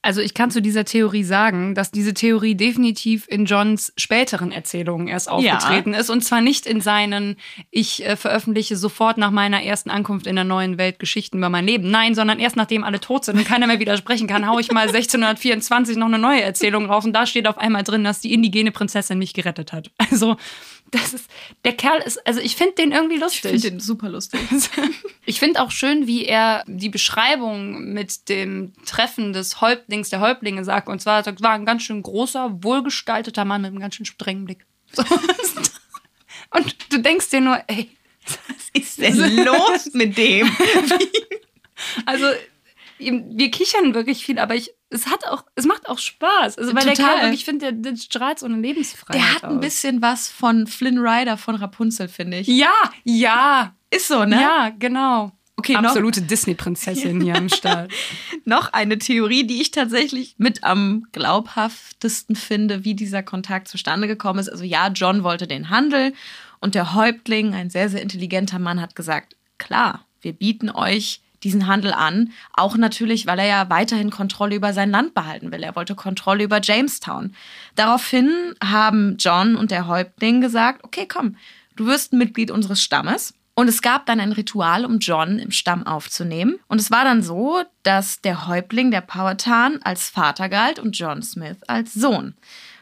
[0.00, 5.08] Also ich kann zu dieser Theorie sagen, dass diese Theorie definitiv in Johns späteren Erzählungen
[5.08, 6.08] erst aufgetreten ist.
[6.08, 7.36] Und zwar nicht in seinen,
[7.72, 11.66] ich äh, veröffentliche sofort nach meiner ersten Ankunft in der neuen Welt Geschichten über mein
[11.66, 11.90] Leben.
[11.90, 14.82] Nein, sondern erst nachdem alle tot sind und keiner mehr widersprechen kann, hau ich mal
[14.86, 17.04] 1624 noch eine neue Erzählung raus.
[17.04, 19.90] Und da steht auf einmal drin, dass die indigene Prinzessin mich gerettet hat.
[20.10, 20.36] Also
[20.90, 21.30] das ist,
[21.64, 23.44] der Kerl ist, also ich finde den irgendwie lustig.
[23.44, 24.40] Ich finde den super lustig.
[25.26, 30.64] Ich finde auch schön, wie er die Beschreibung mit dem Treffen des Häuptlings der Häuptlinge
[30.64, 30.88] sagt.
[30.88, 34.46] Und zwar, das war ein ganz schön großer, wohlgestalteter Mann mit einem ganz schön strengen
[34.46, 34.64] Blick.
[34.92, 35.02] So.
[36.50, 37.90] Und du denkst dir nur, ey,
[38.24, 40.50] Was ist denn los mit dem?
[42.06, 42.26] also
[42.98, 46.58] wir kichern wirklich viel, aber ich, es hat auch, es macht auch Spaß.
[46.58, 47.10] Also weil der Total.
[47.14, 49.60] Kerl wirklich, ich finde, der, der strahlt so eine Lebensfreiheit Der hat ein aus.
[49.60, 52.46] bisschen was von Flynn Rider von Rapunzel, finde ich.
[52.46, 52.72] Ja,
[53.04, 54.40] ja, Ist so, ne?
[54.40, 55.32] ja, genau.
[55.56, 57.90] Okay, Absolute Disney-Prinzessin hier am Start.
[58.44, 64.38] Noch eine Theorie, die ich tatsächlich mit am glaubhaftesten finde, wie dieser Kontakt zustande gekommen
[64.38, 64.48] ist.
[64.48, 66.14] Also ja, John wollte den Handel
[66.60, 71.66] und der Häuptling, ein sehr, sehr intelligenter Mann, hat gesagt, klar, wir bieten euch diesen
[71.66, 72.32] Handel an.
[72.52, 75.62] Auch natürlich, weil er ja weiterhin Kontrolle über sein Land behalten will.
[75.62, 77.34] Er wollte Kontrolle über Jamestown.
[77.76, 81.36] Daraufhin haben John und der Häuptling gesagt, okay, komm,
[81.76, 83.34] du wirst Mitglied unseres Stammes.
[83.54, 86.60] Und es gab dann ein Ritual, um John im Stamm aufzunehmen.
[86.68, 91.22] Und es war dann so, dass der Häuptling der Powhatan als Vater galt und John
[91.22, 92.34] Smith als Sohn.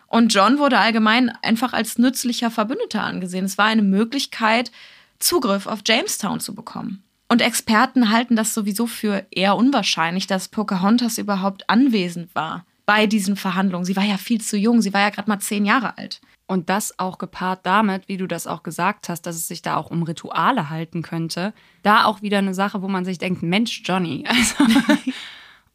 [0.07, 3.47] Und John wurde allgemein einfach als nützlicher Verbündeter angesehen.
[3.47, 4.71] Es war eine Möglichkeit,
[5.19, 7.03] Zugriff auf Jamestown zu bekommen.
[7.29, 13.35] Und Experten halten das sowieso für eher unwahrscheinlich, dass Pocahontas überhaupt anwesend war bei diesen
[13.35, 13.85] Verhandlungen.
[13.85, 16.21] Sie war ja viel zu jung, sie war ja gerade mal zehn Jahre alt.
[16.47, 19.77] Und das auch gepaart damit, wie du das auch gesagt hast, dass es sich da
[19.77, 21.53] auch um Rituale halten könnte.
[21.83, 24.25] Da auch wieder eine Sache, wo man sich denkt, Mensch, Johnny.
[24.29, 24.65] Also,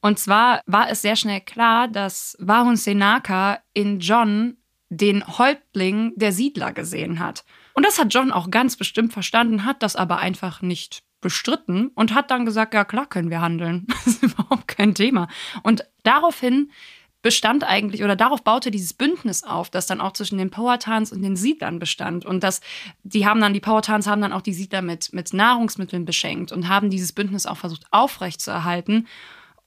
[0.03, 4.57] und zwar war es sehr schnell klar, dass Varun Senaka in John
[4.89, 7.43] den Häuptling der Siedler gesehen hat.
[7.73, 12.13] Und das hat John auch ganz bestimmt verstanden, hat das aber einfach nicht bestritten und
[12.13, 13.87] hat dann gesagt, ja klar können wir handeln.
[14.05, 15.27] Das ist überhaupt kein Thema.
[15.63, 16.71] Und daraufhin
[17.21, 21.21] bestand eigentlich oder darauf baute dieses Bündnis auf, das dann auch zwischen den Powhatans und
[21.21, 22.61] den Siedlern bestand und das
[23.03, 26.67] die haben dann die Powhatans haben dann auch die Siedler mit mit Nahrungsmitteln beschenkt und
[26.67, 29.07] haben dieses Bündnis auch versucht aufrechtzuerhalten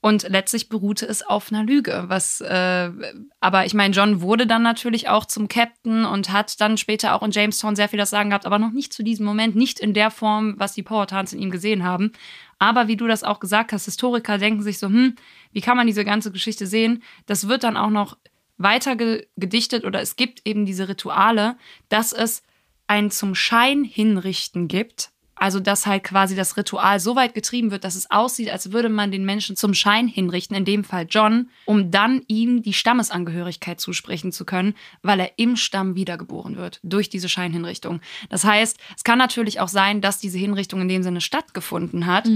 [0.05, 2.91] und letztlich beruhte es auf einer Lüge, was äh,
[3.39, 7.23] aber ich meine John wurde dann natürlich auch zum Captain und hat dann später auch
[7.23, 9.95] in Jamestown sehr viel das Sagen gehabt, aber noch nicht zu diesem Moment, nicht in
[9.95, 12.11] der Form, was die Powhatans in ihm gesehen haben.
[12.59, 15.15] Aber wie du das auch gesagt hast, Historiker denken sich so, hm,
[15.53, 17.01] wie kann man diese ganze Geschichte sehen?
[17.25, 18.15] Das wird dann auch noch
[18.59, 21.57] weiter ge gedichtet oder es gibt eben diese Rituale,
[21.89, 22.43] dass es
[22.85, 25.09] ein zum Schein hinrichten gibt.
[25.35, 28.89] Also, dass halt quasi das Ritual so weit getrieben wird, dass es aussieht, als würde
[28.89, 33.79] man den Menschen zum Schein hinrichten, in dem Fall John, um dann ihm die Stammesangehörigkeit
[33.79, 37.99] zusprechen zu können, weil er im Stamm wiedergeboren wird durch diese Scheinhinrichtung.
[38.29, 42.27] Das heißt, es kann natürlich auch sein, dass diese Hinrichtung in dem Sinne stattgefunden hat,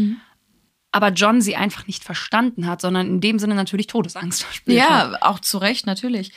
[0.91, 5.11] aber John sie einfach nicht verstanden hat, sondern in dem Sinne natürlich Todesangst verspürt hat.
[5.11, 6.31] Ja, auch zu Recht, natürlich.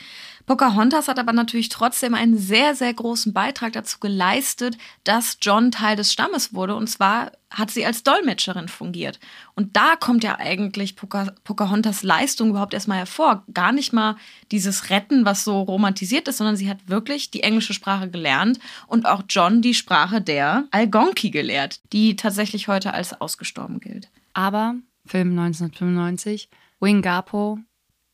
[0.45, 5.95] Pocahontas hat aber natürlich trotzdem einen sehr, sehr großen Beitrag dazu geleistet, dass John Teil
[5.95, 6.75] des Stammes wurde.
[6.75, 9.19] Und zwar hat sie als Dolmetscherin fungiert.
[9.55, 13.43] Und da kommt ja eigentlich Poca Pocahontas Leistung überhaupt erstmal hervor.
[13.53, 14.17] Gar nicht mal
[14.51, 19.05] dieses Retten, was so romantisiert ist, sondern sie hat wirklich die englische Sprache gelernt und
[19.05, 24.09] auch John die Sprache der Algonki gelehrt, die tatsächlich heute als ausgestorben gilt.
[24.33, 24.75] Aber
[25.05, 27.59] Film 1995, Wingapo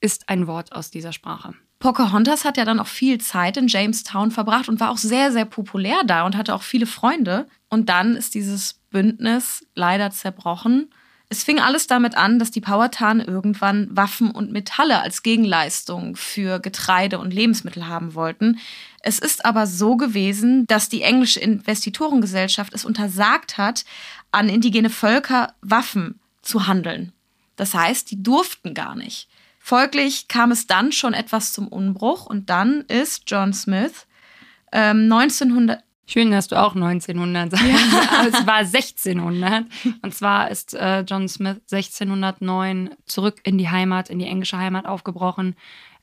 [0.01, 1.55] ist ein Wort aus dieser Sprache.
[1.79, 5.45] Pocahontas hat ja dann auch viel Zeit in Jamestown verbracht und war auch sehr, sehr
[5.45, 7.47] populär da und hatte auch viele Freunde.
[7.69, 10.89] Und dann ist dieses Bündnis leider zerbrochen.
[11.29, 16.59] Es fing alles damit an, dass die Powhatan irgendwann Waffen und Metalle als Gegenleistung für
[16.59, 18.59] Getreide und Lebensmittel haben wollten.
[19.01, 23.85] Es ist aber so gewesen, dass die englische Investitorengesellschaft es untersagt hat,
[24.31, 27.13] an indigene Völker Waffen zu handeln.
[27.55, 29.29] Das heißt, die durften gar nicht.
[29.69, 34.07] Folglich kam es dann schon etwas zum Unbruch und dann ist John Smith
[34.71, 35.83] ähm, 1900.
[36.07, 37.65] Schön, dass du auch 1900 sagst.
[37.67, 38.25] Ja.
[38.27, 39.65] es war 1600.
[40.01, 44.87] Und zwar ist äh, John Smith 1609 zurück in die Heimat, in die englische Heimat
[44.87, 45.55] aufgebrochen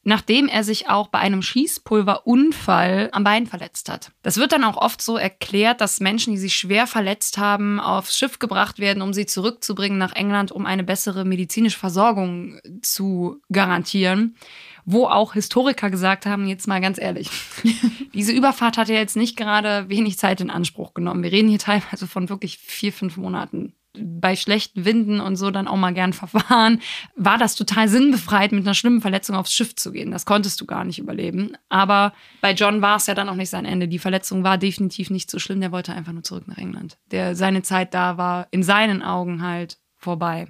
[0.07, 4.13] nachdem er sich auch bei einem Schießpulverunfall am Bein verletzt hat.
[4.23, 8.17] Das wird dann auch oft so erklärt, dass Menschen, die sich schwer verletzt haben, aufs
[8.17, 14.37] Schiff gebracht werden, um sie zurückzubringen nach England, um eine bessere medizinische Versorgung zu garantieren.
[14.85, 17.29] Wo auch Historiker gesagt haben, jetzt mal ganz ehrlich,
[18.15, 21.25] diese Überfahrt hat ja jetzt nicht gerade wenig Zeit in Anspruch genommen.
[21.25, 25.69] Wir reden hier teilweise von wirklich vier, fünf Monaten bei schlechten Winden und so dann
[25.69, 26.81] auch mal gern verfahren,
[27.17, 30.11] war das total sinnbefreit, mit einer schlimmen Verletzung aufs Schiff zu gehen.
[30.11, 31.53] Das konntest du gar nicht überleben.
[31.69, 33.89] Aber bei John war es ja dann auch nicht sein Ende.
[33.89, 35.61] Die Verletzung war definitiv nicht so schlimm.
[35.61, 36.99] Der wollte einfach nur zurück nach England.
[37.11, 40.49] Der, seine Zeit da war in seinen Augen halt vorbei.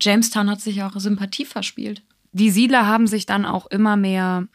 [0.00, 2.02] Jamestown hat sich auch Sympathie verspielt.
[2.32, 4.46] Die Siedler haben sich dann auch immer mehr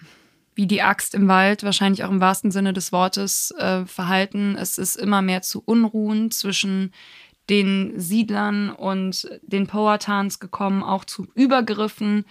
[0.55, 4.55] wie die Axt im Wald, wahrscheinlich auch im wahrsten Sinne des Wortes, äh, verhalten.
[4.55, 6.93] Es ist immer mehr zu Unruhen zwischen
[7.49, 12.25] den Siedlern und den Powhatans gekommen, auch zu Übergriffen,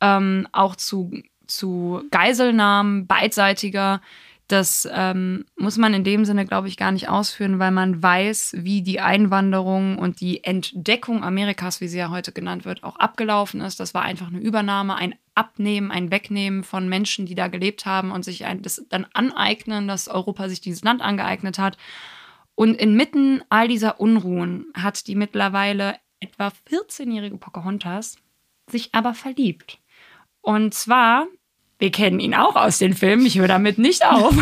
[0.00, 1.12] ähm, auch zu,
[1.46, 4.00] zu Geiselnahmen beidseitiger.
[4.48, 8.56] Das ähm, muss man in dem Sinne, glaube ich, gar nicht ausführen, weil man weiß,
[8.58, 13.62] wie die Einwanderung und die Entdeckung Amerikas, wie sie ja heute genannt wird, auch abgelaufen
[13.62, 13.80] ist.
[13.80, 18.12] Das war einfach eine Übernahme, ein Abnehmen, ein Wegnehmen von Menschen, die da gelebt haben
[18.12, 21.78] und sich ein, das dann aneignen, dass Europa sich dieses Land angeeignet hat.
[22.54, 28.16] Und inmitten all dieser Unruhen hat die mittlerweile etwa 14-jährige Pocahontas
[28.70, 29.78] sich aber verliebt.
[30.40, 31.26] Und zwar,
[31.78, 34.34] wir kennen ihn auch aus den Filmen, ich höre damit nicht auf,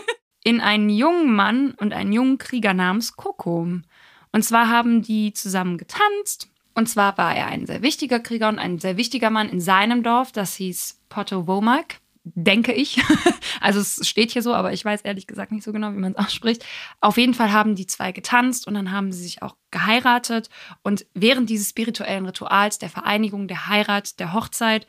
[0.44, 3.84] in einen jungen Mann und einen jungen Krieger namens Kokom.
[4.32, 6.48] Und zwar haben die zusammen getanzt.
[6.74, 10.02] Und zwar war er ein sehr wichtiger Krieger und ein sehr wichtiger Mann in seinem
[10.02, 13.00] Dorf, das hieß Potowomac denke ich.
[13.60, 16.12] also es steht hier so, aber ich weiß ehrlich gesagt nicht so genau, wie man
[16.12, 16.64] es ausspricht.
[17.00, 20.48] Auf jeden Fall haben die zwei getanzt und dann haben sie sich auch geheiratet.
[20.82, 24.86] Und während dieses spirituellen Rituals, der Vereinigung, der Heirat, der Hochzeit,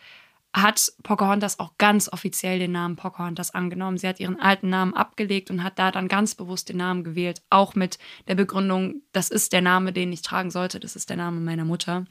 [0.56, 3.98] hat Pocahontas auch ganz offiziell den Namen Pocahontas angenommen.
[3.98, 7.42] Sie hat ihren alten Namen abgelegt und hat da dann ganz bewusst den Namen gewählt,
[7.50, 11.18] auch mit der Begründung, das ist der Name, den ich tragen sollte, das ist der
[11.18, 12.06] Name meiner Mutter.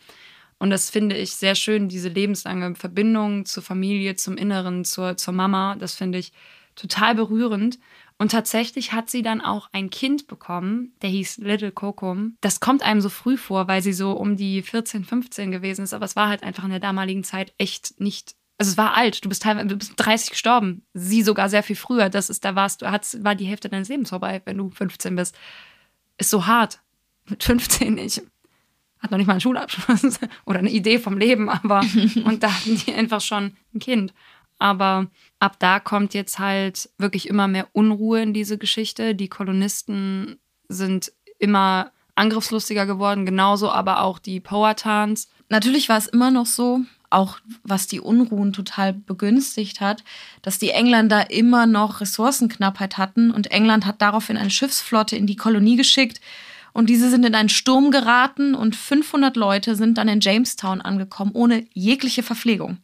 [0.63, 5.35] Und das finde ich sehr schön, diese lebenslange Verbindung zur Familie, zum Inneren, zur, zur
[5.35, 5.75] Mama.
[5.75, 6.33] Das finde ich
[6.77, 7.81] total berührend.
[8.17, 12.37] Und tatsächlich hat sie dann auch ein Kind bekommen, der hieß Little Kokum.
[12.43, 15.95] Das kommt einem so früh vor, weil sie so um die 14, 15 gewesen ist.
[15.95, 18.37] Aber es war halt einfach in der damaligen Zeit echt nicht.
[18.57, 19.25] Also es war alt.
[19.25, 20.87] Du bist teilweise du bist 30 gestorben.
[20.95, 22.09] Sie sogar sehr viel früher.
[22.09, 25.37] Das ist, da warst du, war die Hälfte deines Lebens vorbei, wenn du 15 bist.
[26.19, 26.79] Ist so hart.
[27.29, 28.23] Mit 15 nicht
[29.03, 31.81] hat noch nicht mal einen Schulabschluss oder eine Idee vom Leben, aber
[32.25, 34.15] und da hatten die einfach schon ein Kind.
[34.59, 35.09] Aber
[35.41, 39.17] ab da kommt jetzt halt wirklich immer mehr Unruhe in diese Geschichte.
[39.17, 40.39] Die Kolonisten
[40.69, 45.29] sind immer angriffslustiger geworden, genauso aber auch die Powhatans.
[45.49, 50.05] Natürlich war es immer noch so, auch was die Unruhen total begünstigt hat,
[50.43, 55.37] dass die Engländer immer noch Ressourcenknappheit hatten und England hat daraufhin eine Schiffsflotte in die
[55.37, 56.21] Kolonie geschickt,
[56.73, 61.33] und diese sind in einen Sturm geraten und 500 Leute sind dann in Jamestown angekommen,
[61.35, 62.79] ohne jegliche Verpflegung.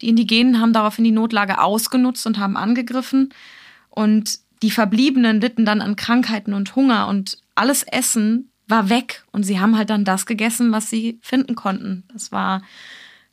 [0.00, 3.32] Die Indigenen haben daraufhin die Notlage ausgenutzt und haben angegriffen.
[3.88, 9.24] Und die Verbliebenen litten dann an Krankheiten und Hunger und alles Essen war weg.
[9.32, 12.04] Und sie haben halt dann das gegessen, was sie finden konnten.
[12.12, 12.62] Das war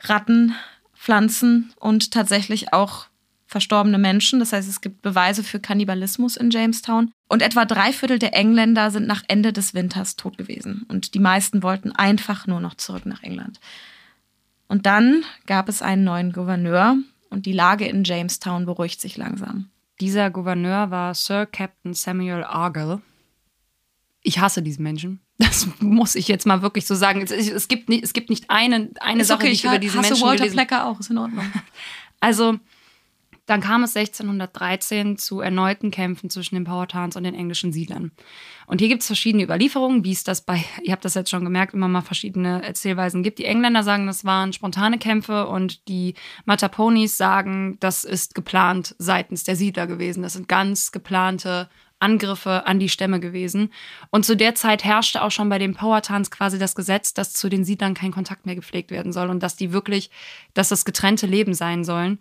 [0.01, 0.55] Ratten,
[0.95, 3.08] Pflanzen und tatsächlich auch
[3.49, 4.39] verstorbene Menschen.
[4.39, 7.11] Das heißt, es gibt Beweise für Kannibalismus in Jamestown.
[7.27, 10.85] Und etwa drei Viertel der Engländer sind nach Ende des Winters tot gewesen.
[10.87, 13.59] Und die meisten wollten einfach nur noch zurück nach England.
[14.67, 16.95] Und dann gab es einen neuen Gouverneur
[17.31, 19.69] und die Lage in Jamestown beruhigt sich langsam.
[19.99, 23.01] Dieser Gouverneur war Sir Captain Samuel Argyle.
[24.21, 25.21] Ich hasse diesen Menschen.
[25.39, 27.21] Das muss ich jetzt mal wirklich so sagen.
[27.21, 29.99] Es, es gibt, nicht, es gibt nicht eine, eine Sache, okay, die ich über diesen
[29.99, 31.45] hasse Menschen Walter gelesen Plecker auch, ist in Ordnung.
[32.21, 32.59] Also
[33.49, 38.11] Dann kam es 1613 zu erneuten Kämpfen zwischen den Powhatans und den englischen Siedlern.
[38.67, 41.45] Und hier gibt es verschiedene Überlieferungen, wie es das bei, ihr habt das jetzt schon
[41.45, 43.39] gemerkt, immer mal verschiedene Erzählweisen gibt.
[43.39, 46.13] Die Engländer sagen, das waren spontane Kämpfe und die
[46.45, 50.21] Mataponis sagen, das ist geplant seitens der Siedler gewesen.
[50.21, 53.73] Das sind ganz geplante Angriffe an die Stämme gewesen.
[54.11, 57.49] Und zu der Zeit herrschte auch schon bei den Powhatans quasi das Gesetz, dass zu
[57.49, 60.11] den Siedlern kein Kontakt mehr gepflegt werden soll und dass die wirklich,
[60.53, 62.19] dass das getrennte Leben sein sollen.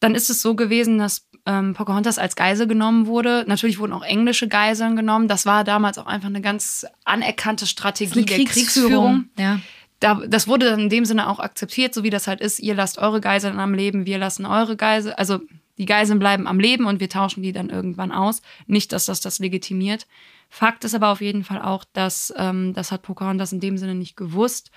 [0.00, 3.44] Dann ist es so gewesen, dass ähm, Pocahontas als Geisel genommen wurde.
[3.46, 5.28] Natürlich wurden auch englische Geiseln genommen.
[5.28, 9.28] Das war damals auch einfach eine ganz anerkannte Strategie der Kriegsführung.
[9.38, 9.60] Ja.
[10.00, 12.58] Da, das wurde dann in dem Sinne auch akzeptiert, so wie das halt ist.
[12.58, 15.14] Ihr lasst eure Geiseln am Leben, wir lassen eure Geiseln.
[15.14, 15.40] Also
[15.76, 18.42] die Geiseln bleiben am Leben und wir tauschen die dann irgendwann aus.
[18.66, 20.06] Nicht, dass das das legitimiert.
[20.48, 23.94] Fakt ist aber auf jeden Fall auch, dass ähm, das hat Pocahontas in dem Sinne
[23.94, 24.70] nicht gewusst.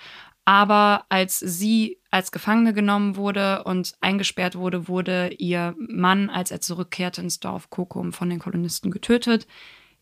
[0.44, 6.60] Aber als sie als Gefangene genommen wurde und eingesperrt wurde, wurde ihr Mann, als er
[6.60, 9.48] zurückkehrte ins Dorf Kokum, von den Kolonisten getötet.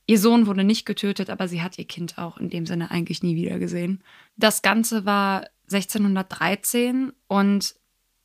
[0.06, 3.22] Ihr Sohn wurde nicht getötet, aber sie hat ihr Kind auch in dem Sinne eigentlich
[3.22, 4.04] nie wieder gesehen.
[4.36, 7.76] Das Ganze war 1613 und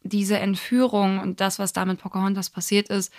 [0.03, 3.13] diese Entführung und das, was da mit Pocahontas passiert ist,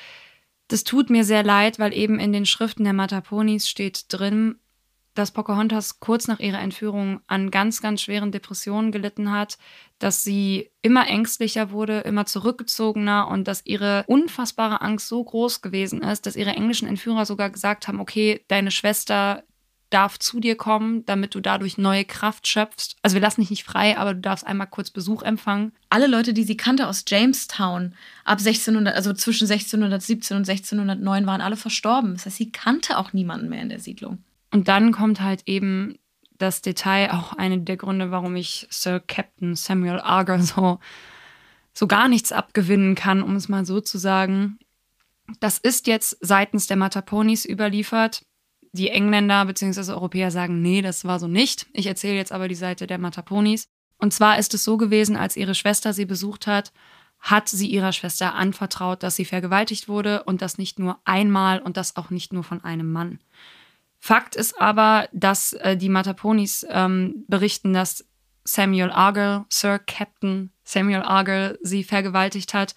[0.68, 4.56] das tut mir sehr leid, weil eben in den Schriften der Mataponis steht drin,
[5.18, 9.58] dass Pocahontas kurz nach ihrer Entführung an ganz, ganz schweren Depressionen gelitten hat,
[9.98, 16.02] dass sie immer ängstlicher wurde, immer zurückgezogener und dass ihre unfassbare Angst so groß gewesen
[16.02, 19.42] ist, dass ihre englischen Entführer sogar gesagt haben, okay, deine Schwester
[19.90, 22.96] darf zu dir kommen, damit du dadurch neue Kraft schöpfst.
[23.02, 25.72] Also wir lassen dich nicht frei, aber du darfst einmal kurz Besuch empfangen.
[25.88, 27.94] Alle Leute, die sie kannte aus Jamestown
[28.24, 32.14] ab 1600, also zwischen 1617 und 1609 waren alle verstorben.
[32.14, 34.22] Das heißt, sie kannte auch niemanden mehr in der Siedlung.
[34.50, 35.98] Und dann kommt halt eben
[36.38, 40.78] das Detail, auch eine der Gründe, warum ich Sir Captain Samuel Arger so,
[41.72, 44.58] so gar nichts abgewinnen kann, um es mal so zu sagen.
[45.40, 48.24] Das ist jetzt seitens der Mataponis überliefert.
[48.72, 49.92] Die Engländer bzw.
[49.92, 51.66] Europäer sagen, nee, das war so nicht.
[51.72, 53.68] Ich erzähle jetzt aber die Seite der Mataponis.
[53.98, 56.72] Und zwar ist es so gewesen, als ihre Schwester sie besucht hat,
[57.18, 61.76] hat sie ihrer Schwester anvertraut, dass sie vergewaltigt wurde und das nicht nur einmal und
[61.76, 63.18] das auch nicht nur von einem Mann.
[64.00, 68.04] Fakt ist aber, dass äh, die Mataponis ähm, berichten, dass
[68.44, 72.74] Samuel Argyle, Sir Captain Samuel Argyle, sie vergewaltigt hat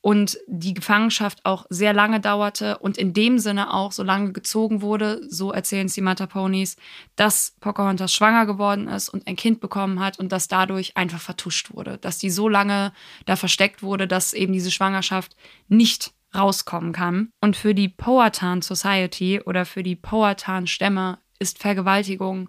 [0.00, 4.82] und die Gefangenschaft auch sehr lange dauerte und in dem Sinne auch so lange gezogen
[4.82, 6.76] wurde, so erzählen es die Mataponis,
[7.16, 11.74] dass Pocahontas schwanger geworden ist und ein Kind bekommen hat und das dadurch einfach vertuscht
[11.74, 12.92] wurde, dass die so lange
[13.26, 15.36] da versteckt wurde, dass eben diese Schwangerschaft
[15.68, 17.30] nicht rauskommen kann.
[17.40, 22.48] Und für die Powhatan Society oder für die Powhatan Stämme ist Vergewaltigung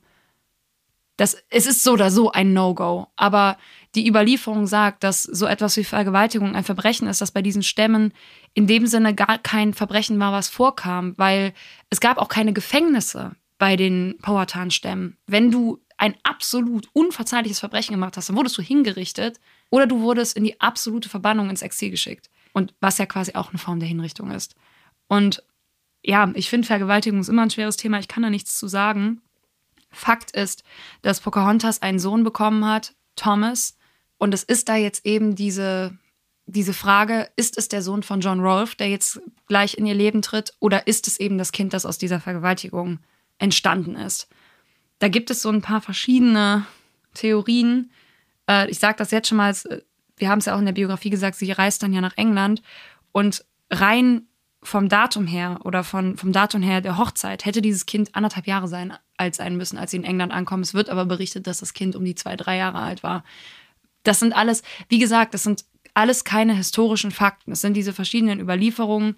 [1.17, 3.07] das, es ist so oder so ein No-Go.
[3.15, 3.57] Aber
[3.95, 8.13] die Überlieferung sagt, dass so etwas wie Vergewaltigung ein Verbrechen ist, das bei diesen Stämmen
[8.53, 11.53] in dem Sinne gar kein Verbrechen war, was vorkam, weil
[11.89, 15.17] es gab auch keine Gefängnisse bei den Powhatan-Stämmen.
[15.27, 20.35] Wenn du ein absolut unverzeihliches Verbrechen gemacht hast, dann wurdest du hingerichtet oder du wurdest
[20.35, 22.29] in die absolute Verbannung ins Exil geschickt.
[22.55, 24.55] Und was ja quasi auch eine Form der Hinrichtung ist.
[25.09, 25.43] Und
[26.01, 27.99] ja, ich finde, Vergewaltigung ist immer ein schweres Thema.
[27.99, 29.21] Ich kann da nichts zu sagen.
[29.91, 30.63] Fakt ist,
[31.01, 33.77] dass Pocahontas einen Sohn bekommen hat, Thomas.
[34.17, 35.97] Und es ist da jetzt eben diese,
[36.45, 40.21] diese Frage, ist es der Sohn von John Rolfe, der jetzt gleich in ihr Leben
[40.21, 42.99] tritt, oder ist es eben das Kind, das aus dieser Vergewaltigung
[43.37, 44.29] entstanden ist?
[44.99, 46.65] Da gibt es so ein paar verschiedene
[47.15, 47.91] Theorien.
[48.49, 49.53] Äh, ich sage das jetzt schon mal
[50.17, 52.61] wir haben es ja auch in der Biografie gesagt, sie reist dann ja nach England
[53.11, 54.27] und rein
[54.63, 58.67] vom Datum her oder von, vom Datum her der Hochzeit hätte dieses Kind anderthalb Jahre
[58.67, 60.63] sein, alt sein müssen, als sie in England ankommen.
[60.63, 63.23] Es wird aber berichtet, dass das Kind um die zwei, drei Jahre alt war.
[64.03, 67.51] Das sind alles, wie gesagt, das sind alles keine historischen Fakten.
[67.51, 69.17] Es sind diese verschiedenen Überlieferungen.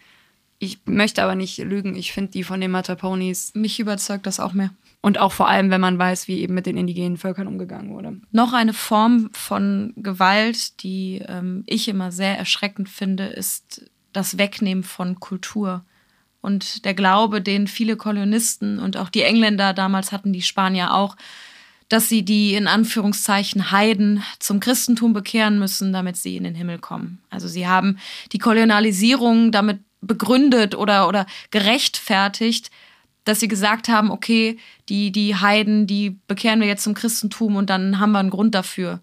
[0.59, 1.95] Ich möchte aber nicht lügen.
[1.95, 3.53] Ich finde die von den Mataponis.
[3.55, 4.71] Mich überzeugt das auch mehr.
[5.07, 8.19] Und auch vor allem, wenn man weiß, wie eben mit den indigenen Völkern umgegangen wurde.
[8.33, 14.83] Noch eine Form von Gewalt, die ähm, ich immer sehr erschreckend finde, ist das Wegnehmen
[14.83, 15.85] von Kultur.
[16.41, 21.15] Und der Glaube, den viele Kolonisten und auch die Engländer damals hatten, die Spanier auch,
[21.87, 26.79] dass sie die in Anführungszeichen Heiden zum Christentum bekehren müssen, damit sie in den Himmel
[26.79, 27.19] kommen.
[27.29, 27.97] Also sie haben
[28.33, 32.71] die Kolonialisierung damit begründet oder, oder gerechtfertigt,
[33.27, 34.57] dass sie gesagt haben, okay,
[34.89, 38.55] die, die Heiden, die bekehren wir jetzt zum Christentum und dann haben wir einen Grund
[38.55, 39.01] dafür.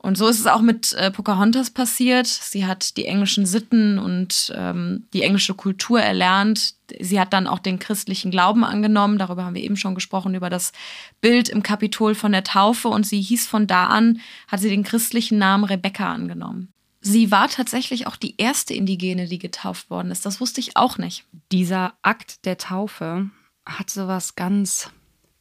[0.00, 2.28] Und so ist es auch mit äh, Pocahontas passiert.
[2.28, 6.74] Sie hat die englischen Sitten und ähm, die englische Kultur erlernt.
[7.00, 9.18] Sie hat dann auch den christlichen Glauben angenommen.
[9.18, 10.72] Darüber haben wir eben schon gesprochen, über das
[11.20, 12.88] Bild im Kapitol von der Taufe.
[12.88, 16.72] Und sie hieß von da an, hat sie den christlichen Namen Rebecca angenommen.
[17.00, 20.24] sie war tatsächlich auch die erste Indigene, die getauft worden ist.
[20.26, 21.24] Das wusste ich auch nicht.
[21.50, 23.30] Dieser Akt der Taufe
[23.68, 24.90] hat sowas ganz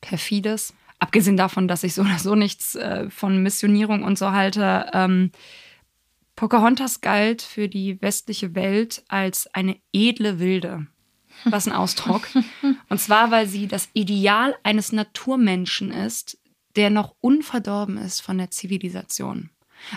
[0.02, 0.74] perfides.
[1.00, 4.90] Abgesehen davon, dass ich so oder so nichts äh, von Missionierung und so halte.
[4.94, 5.32] Ähm,
[6.36, 10.88] Pocahontas galt für die westliche Welt als eine edle Wilde.
[11.46, 12.28] Was ein Ausdruck.
[12.90, 16.40] und zwar, weil sie das Ideal eines Naturmenschen ist,
[16.76, 19.50] der noch unverdorben ist von der Zivilisation.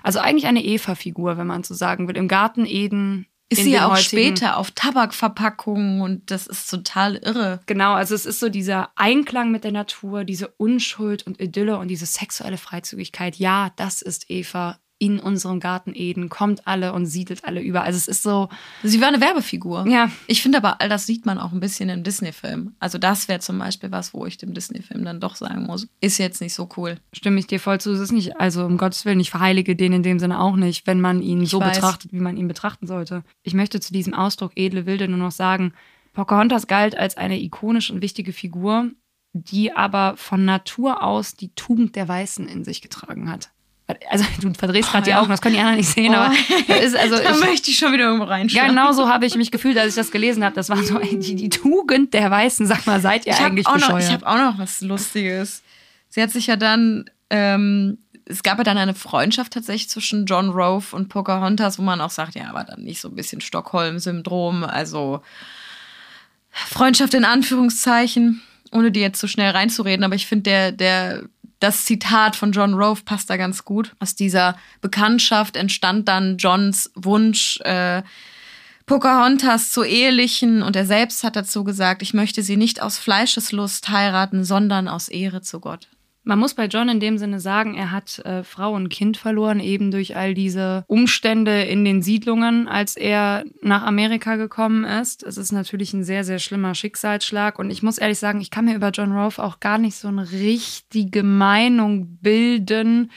[0.02, 2.16] Also eigentlich eine Eva-Figur, wenn man so sagen will.
[2.16, 3.26] Im Garten Eden.
[3.50, 7.60] Ist sie ja auch später auf Tabakverpackungen und das ist total irre.
[7.66, 11.88] Genau, also es ist so dieser Einklang mit der Natur, diese Unschuld und Idylle und
[11.88, 13.36] diese sexuelle Freizügigkeit.
[13.36, 17.82] Ja, das ist Eva in unserem Garten Eden, kommt alle und siedelt alle über.
[17.82, 18.50] Also es ist so.
[18.82, 19.86] Sie war eine Werbefigur.
[19.88, 20.10] Ja.
[20.26, 22.74] Ich finde aber, all das sieht man auch ein bisschen im Disney-Film.
[22.78, 26.18] Also das wäre zum Beispiel was, wo ich dem Disney-Film dann doch sagen muss, ist
[26.18, 26.98] jetzt nicht so cool.
[27.14, 27.90] Stimme ich dir voll zu.
[27.92, 30.86] Es ist nicht, also um Gottes Willen, ich verheilige den in dem Sinne auch nicht,
[30.86, 31.76] wenn man ihn Ich so weiß.
[31.76, 33.24] betrachtet, wie man ihn betrachten sollte.
[33.42, 35.72] Ich möchte zu diesem Ausdruck edle Wilde nur noch sagen,
[36.12, 38.90] Pocahontas galt als eine ikonische und wichtige Figur,
[39.32, 43.50] die aber von Natur aus die Tugend der Weißen in sich getragen hat.
[44.10, 45.20] Also du verdrehst gerade die ja.
[45.20, 46.18] Augen, das können die anderen nicht sehen, Oh.
[46.18, 46.34] aber
[46.82, 48.68] ist also da ich, möchte ich schon wieder irgendwo reinschauen.
[48.68, 50.54] genau so habe ich mich gefühlt, als ich das gelesen habe.
[50.54, 52.66] Das war so die, die Tugend der Weißen.
[52.66, 54.02] Sag mal, seid ihr ich habe eigentlich auch, noch- bescheuert?
[54.04, 55.62] ich hab auch noch was Lustiges.
[56.08, 60.50] Sie hat sich ja dann, ähm, es gab ja dann eine Freundschaft tatsächlich zwischen John
[60.50, 64.64] Rove und Pocahontas, wo man auch sagt, ja, aber dann nicht so ein bisschen Stockholm-Syndrom,
[64.64, 65.20] also
[66.50, 71.22] Freundschaft in Anführungszeichen, ohne die jetzt so schnell reinzureden, aber ich finde, der, der,
[71.60, 73.94] das Zitat von John Rove passt da ganz gut.
[74.00, 78.02] Aus dieser Bekanntschaft entstand dann Johns Wunsch, äh,
[78.86, 83.88] Pocahontas zu ehelichen und er selbst hat dazu gesagt, ich möchte sie nicht aus Fleischeslust
[83.90, 85.86] heiraten, sondern aus Ehre zu Gott.
[86.22, 89.58] Man muss bei John in dem Sinne sagen, er hat äh, Frau und Kind verloren,
[89.58, 95.22] eben durch all diese Umstände in den Siedlungen, als er nach Amerika gekommen ist.
[95.22, 97.58] Es ist natürlich ein sehr, sehr schlimmer Schicksalsschlag.
[97.58, 100.08] Und ich muss ehrlich sagen, ich kann mir über John Rove auch gar nicht so
[100.08, 103.10] eine richtige Meinung bilden.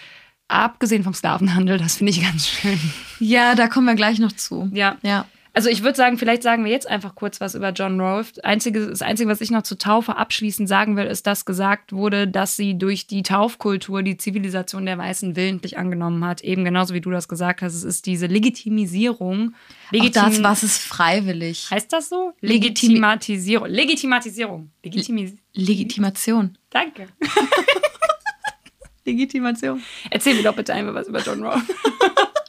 [0.48, 2.80] Abgesehen vom Sklavenhandel, das finde ich ganz schön.
[3.20, 4.70] Ja, da kommen wir gleich noch zu.
[4.74, 4.98] Ja.
[5.02, 5.26] Ja.
[5.56, 8.44] Also ich würde sagen, vielleicht sagen wir jetzt einfach kurz was über John Rolfe.
[8.44, 12.28] Einzige, das Einzige, was ich noch zur Taufe abschließend sagen will, ist, dass gesagt wurde,
[12.28, 16.42] dass sie durch die Taufkultur die Zivilisation der Weißen willentlich angenommen hat.
[16.42, 17.76] Eben genauso wie du das gesagt hast.
[17.76, 19.54] Es ist diese Legitimisierung.
[19.96, 21.70] Auch das, was ist freiwillig.
[21.70, 22.34] Heißt das so?
[22.42, 23.68] Legitimatisierung.
[23.68, 24.72] Legitimatisierung.
[24.84, 26.58] Legitimis Legitimation.
[26.72, 27.10] Danke.
[29.06, 29.84] Legitimation.
[30.10, 31.74] Erzähl mir doch bitte einmal was über John Rolfe.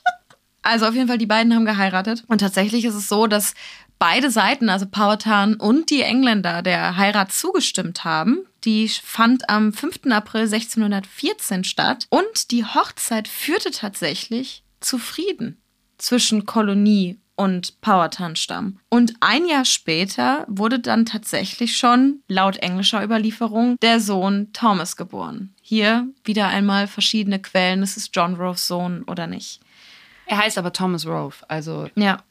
[0.64, 2.24] Also auf jeden Fall, die beiden haben geheiratet.
[2.26, 3.54] Und tatsächlich ist es so, dass
[3.98, 8.46] beide Seiten, also Powhatan und die Engländer, der Heirat zugestimmt haben.
[8.64, 10.06] Die fand am 5.
[10.10, 12.06] April 1614 statt.
[12.08, 15.60] Und die Hochzeit führte tatsächlich zu Frieden
[15.98, 18.78] zwischen Kolonie und Powhatan-Stamm.
[18.88, 25.54] Und ein Jahr später wurde dann tatsächlich schon, laut englischer Überlieferung, der Sohn Thomas geboren.
[25.60, 29.60] Hier wieder einmal verschiedene Quellen, ist es John Roves Sohn oder nicht.
[30.26, 31.48] Er heißt aber Thomas Rolfe.
[31.48, 32.22] Also Ja,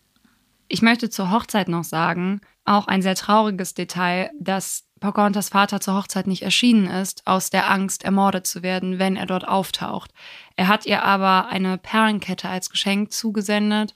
[0.67, 5.95] Ich möchte zur Hochzeit noch sagen, auch ein sehr trauriges Detail, dass Pocahontas Vater zur
[5.95, 10.11] Hochzeit nicht erschienen ist, aus der Angst, ermordet zu werden, wenn er dort auftaucht.
[10.55, 13.93] Er hat ihr aber eine Perlenkette als Geschenk zugesendet,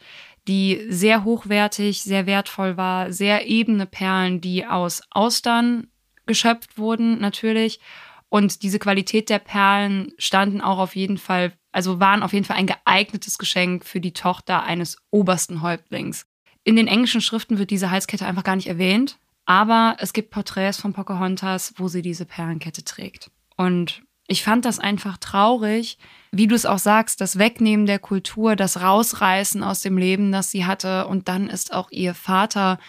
[0.50, 5.88] die sehr hochwertig, sehr wertvoll war, sehr ebene Perlen, die aus Austern
[6.26, 7.80] geschöpft wurden, natürlich.
[8.30, 12.58] Und diese Qualität der Perlen standen auch auf jeden Fall, also waren auf jeden Fall
[12.58, 16.26] ein geeignetes Geschenk für die Tochter eines obersten Häuptlings.
[16.64, 20.82] In den englischen Schriften wird diese Halskette einfach gar nicht erwähnt, aber es gibt Porträts
[20.82, 23.30] von Pocahontas, wo sie diese Perlenkette trägt.
[23.58, 26.00] Und ich fand das einfach traurig,
[26.32, 30.50] wie du es auch sagst, das Wegnehmen der Kultur, das Rausreißen aus dem Leben, das
[30.50, 31.06] sie hatte.
[31.06, 32.80] Und dann ist auch ihr Vater,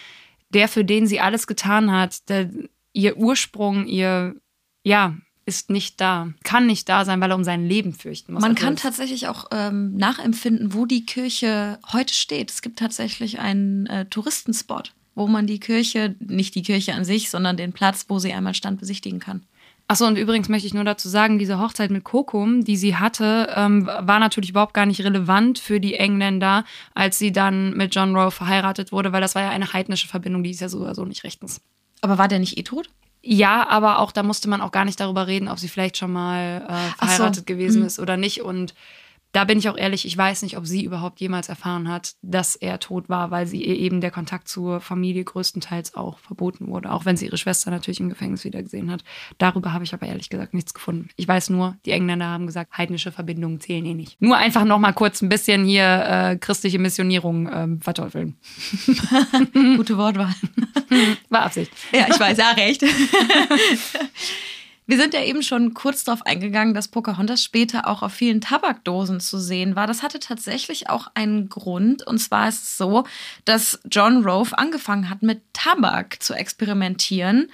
[0.49, 2.49] der für den sie alles getan hat, der,
[2.95, 4.35] ihr Ursprung, ihr,
[4.83, 5.15] ja,
[5.49, 8.43] ist nicht da, kann nicht da sein, weil er um sein Leben fürchten muss.
[8.43, 12.51] Man Also kann tatsächlich auch ähm, nachempfinden, wo die Kirche heute steht.
[12.51, 17.31] Es gibt tatsächlich einen äh, Touristenspot, wo man die Kirche, nicht die Kirche an sich,
[17.31, 19.43] sondern den Platz, wo sie einmal stand, besichtigen kann.
[19.91, 23.51] Achso, und übrigens möchte ich nur dazu sagen, diese Hochzeit mit Kokum, die sie hatte,
[23.57, 28.15] ähm, war natürlich überhaupt gar nicht relevant für die Engländer, als sie dann mit John
[28.15, 30.95] Rowe verheiratet wurde, weil das war ja eine heidnische Verbindung, die ist ja so oder
[30.95, 31.63] so nicht rechtens.
[32.03, 32.91] Aber war der nicht eh tot?
[33.31, 36.11] Ja, aber auch da musste man auch gar nicht darüber reden, ob sie vielleicht schon
[36.13, 36.97] mal äh, Ach so.
[37.07, 37.87] verheiratet gewesen Mhm.
[37.87, 38.41] ist oder nicht.
[38.41, 38.73] Und
[39.33, 42.57] da bin ich auch ehrlich, ich weiß nicht, ob sie überhaupt jemals erfahren hat, dass
[42.57, 46.91] er tot war, weil sie ihr eben der Kontakt zur Familie größtenteils auch verboten wurde,
[46.91, 49.05] auch wenn sie ihre Schwester natürlich im Gefängnis wieder gesehen hat.
[49.37, 51.11] Darüber habe ich aber ehrlich gesagt nichts gefunden.
[51.17, 54.21] Ich weiß nur, die Engländer haben gesagt, heidnische Verbindungen zählen eh nicht.
[54.21, 58.37] Nur einfach noch mal kurz ein bisschen hier äh, christliche Missionierung ähm, verteufeln.
[59.53, 60.35] Gute Wortwahl.
[61.29, 61.71] War Absicht.
[61.93, 62.83] Ja, ich weiß, ja, recht.
[64.89, 69.21] Wir sind ja eben schon kurz darauf eingegangen, dass Pocahontas später auch auf vielen Tabakdosen
[69.21, 69.87] zu sehen war.
[69.87, 72.07] Das hatte tatsächlich auch einen Grund.
[72.07, 73.05] Und zwar ist es so,
[73.45, 77.51] dass John Rove angefangen hat, mit Tabak zu experimentieren.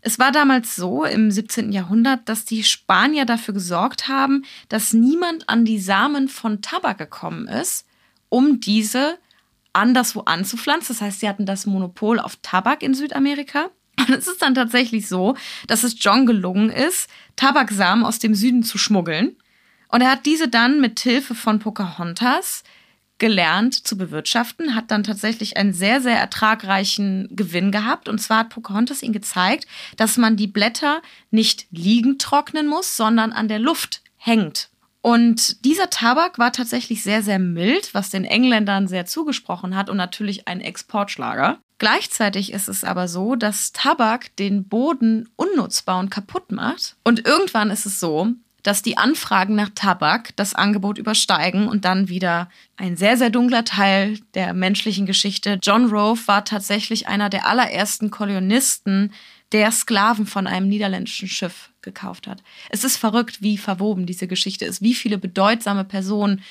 [0.00, 1.72] Es war damals so im 17.
[1.72, 7.48] Jahrhundert, dass die Spanier dafür gesorgt haben, dass niemand an die Samen von Tabak gekommen
[7.48, 7.86] ist,
[8.30, 9.18] um diese
[9.74, 10.96] anderswo anzupflanzen.
[10.96, 13.68] Das heißt, sie hatten das Monopol auf Tabak in Südamerika.
[13.98, 15.36] Und es ist dann tatsächlich so,
[15.66, 19.36] dass es John gelungen ist, Tabaksamen aus dem Süden zu schmuggeln.
[19.88, 22.64] Und er hat diese dann mit Hilfe von Pocahontas
[23.18, 28.08] gelernt zu bewirtschaften, hat dann tatsächlich einen sehr, sehr ertragreichen Gewinn gehabt.
[28.08, 29.66] Und zwar hat Pocahontas ihm gezeigt,
[29.96, 34.70] dass man die Blätter nicht liegend trocknen muss, sondern an der Luft hängt.
[35.02, 39.96] Und dieser Tabak war tatsächlich sehr, sehr mild, was den Engländern sehr zugesprochen hat und
[39.96, 41.58] natürlich ein Exportschlager.
[41.82, 46.94] Gleichzeitig ist es aber so, dass Tabak den Boden unnutzbar und kaputt macht.
[47.02, 48.28] Und irgendwann ist es so,
[48.62, 53.64] dass die Anfragen nach Tabak das Angebot übersteigen und dann wieder ein sehr, sehr dunkler
[53.64, 55.58] Teil der menschlichen Geschichte.
[55.60, 59.12] John Rove war tatsächlich einer der allerersten Kolonisten,
[59.50, 62.44] der Sklaven von einem niederländischen Schiff gekauft hat.
[62.70, 66.44] Es ist verrückt, wie verwoben diese Geschichte ist, wie viele bedeutsame Personen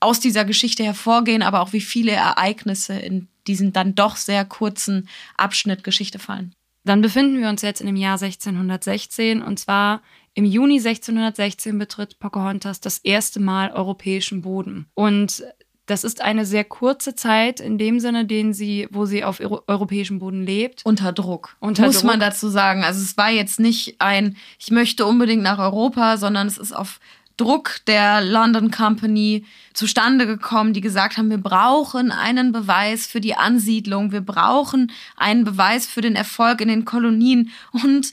[0.00, 5.08] aus dieser Geschichte hervorgehen, aber auch wie viele Ereignisse in diesen dann doch sehr kurzen
[5.36, 6.54] Abschnitt Geschichte fallen.
[6.84, 10.02] Dann befinden wir uns jetzt in dem Jahr 1616 und zwar
[10.34, 14.86] im Juni 1616 betritt Pocahontas das erste Mal europäischen Boden.
[14.94, 15.42] Und
[15.88, 20.18] das ist eine sehr kurze Zeit in dem Sinne, den sie, wo sie auf europäischem
[20.18, 20.84] Boden lebt.
[20.84, 21.56] Unter Druck.
[21.60, 22.04] Unter muss Druck.
[22.04, 22.84] man dazu sagen.
[22.84, 27.00] Also es war jetzt nicht ein, ich möchte unbedingt nach Europa, sondern es ist auf
[27.38, 33.34] Druck der London Company zustande gekommen, die gesagt haben, wir brauchen einen Beweis für die
[33.34, 38.12] Ansiedlung, wir brauchen einen Beweis für den Erfolg in den Kolonien und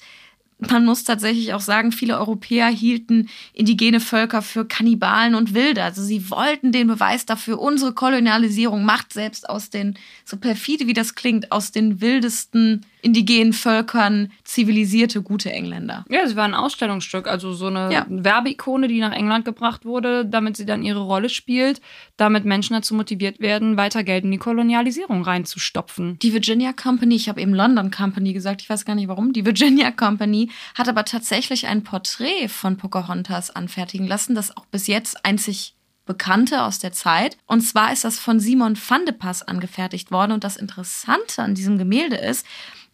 [0.59, 5.84] man muss tatsächlich auch sagen, viele Europäer hielten indigene Völker für Kannibalen und Wilde.
[5.84, 10.93] Also sie wollten den Beweis dafür, unsere Kolonialisierung macht selbst aus den, so perfide wie
[10.93, 16.06] das klingt, aus den wildesten indigenen Völkern zivilisierte, gute Engländer.
[16.10, 18.06] Ja, sie war ein Ausstellungsstück, also so eine ja.
[18.10, 21.82] Werbeikone, die nach England gebracht wurde, damit sie dann ihre Rolle spielt,
[22.18, 26.18] damit Menschen dazu motiviert werden, weiter Geld in die Kolonialisierung reinzustopfen.
[26.20, 29.45] Die Virginia Company, ich habe eben London Company gesagt, ich weiß gar nicht warum, die
[29.45, 35.24] Virginia Company hat aber tatsächlich ein Porträt von Pocahontas anfertigen lassen, das auch bis jetzt
[35.24, 35.76] einzig
[36.06, 37.38] Bekannte aus der Zeit.
[37.47, 40.34] Und zwar ist das von Simon van de Pass angefertigt worden.
[40.34, 42.45] Und das Interessante an diesem Gemälde ist,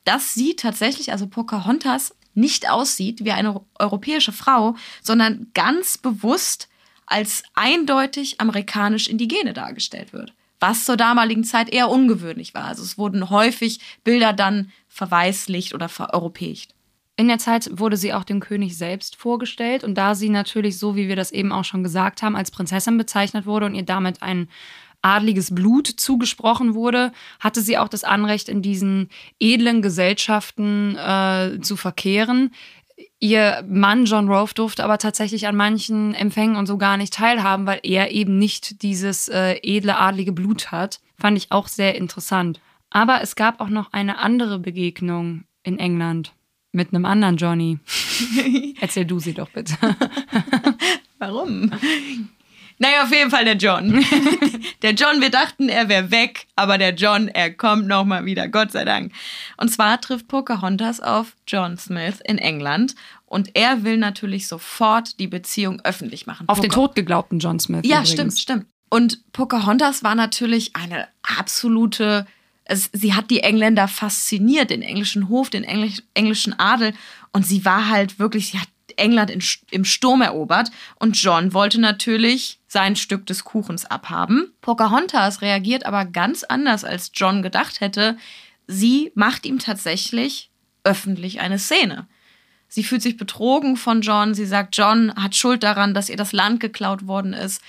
[0.04, 6.70] dass sie tatsächlich, also Pocahontas, nicht aussieht wie eine europäische Frau, sondern ganz bewusst
[7.06, 10.34] als eindeutig amerikanisch-indigene dargestellt wird.
[10.60, 12.66] Was zur damaligen Zeit eher ungewöhnlich war.
[12.66, 16.74] Also es wurden häufig Bilder dann verweißlicht oder vereuropäicht.
[17.18, 20.96] In der Zeit wurde sie auch dem König selbst vorgestellt und da sie natürlich, so
[20.96, 24.22] wie wir das eben auch schon gesagt haben, als Prinzessin bezeichnet wurde und ihr damit
[24.22, 24.48] ein
[25.02, 31.76] adliges Blut zugesprochen wurde, hatte sie auch das Anrecht, in diesen edlen Gesellschaften äh, zu
[31.76, 32.52] verkehren.
[33.20, 37.66] Ihr Mann John Rove durfte aber tatsächlich an manchen Empfängen und so gar nicht teilhaben,
[37.66, 41.00] weil er eben nicht dieses äh, edle adlige Blut hat.
[41.18, 42.60] Fand ich auch sehr interessant.
[42.90, 46.34] Aber es gab auch noch eine andere Begegnung in England
[46.72, 47.80] mit einem anderen Johnny.
[48.82, 49.76] Erzähl du sie doch bitte.
[51.20, 51.72] Warum?
[52.82, 54.04] Naja, auf jeden Fall der John.
[54.82, 58.72] der John, wir dachten, er wäre weg, aber der John, er kommt nochmal wieder, Gott
[58.72, 59.14] sei Dank.
[59.58, 62.96] Und zwar trifft Pocahontas auf John Smith in England
[63.28, 66.50] und er will natürlich sofort die Beziehung öffentlich machen.
[66.50, 67.82] Auf Poca den Tod geglaubten John Smith.
[67.84, 68.12] Ja, übrigens.
[68.12, 68.66] stimmt, stimmt.
[68.90, 72.26] Und Pocahontas war natürlich eine absolute
[72.94, 76.94] sie hat die Engländer fasziniert, den englischen Hof, den Englisch, englischen Adel.
[77.34, 81.82] Und sie war halt wirklich, sie hat England in, im Sturm erobert und John wollte
[81.82, 84.54] natürlich sein Stück des Kuchens abhaben.
[84.62, 88.16] Pocahontas reagiert aber ganz anders, als John gedacht hätte.
[88.66, 90.52] Sie macht ihm tatsächlich
[90.86, 92.08] öffentlich eine Szene.
[92.70, 94.34] Sie fühlt sich betrogen von John.
[94.34, 97.62] Sie sagt, John hat Schuld daran, dass ihr das Land geklaut worden ist.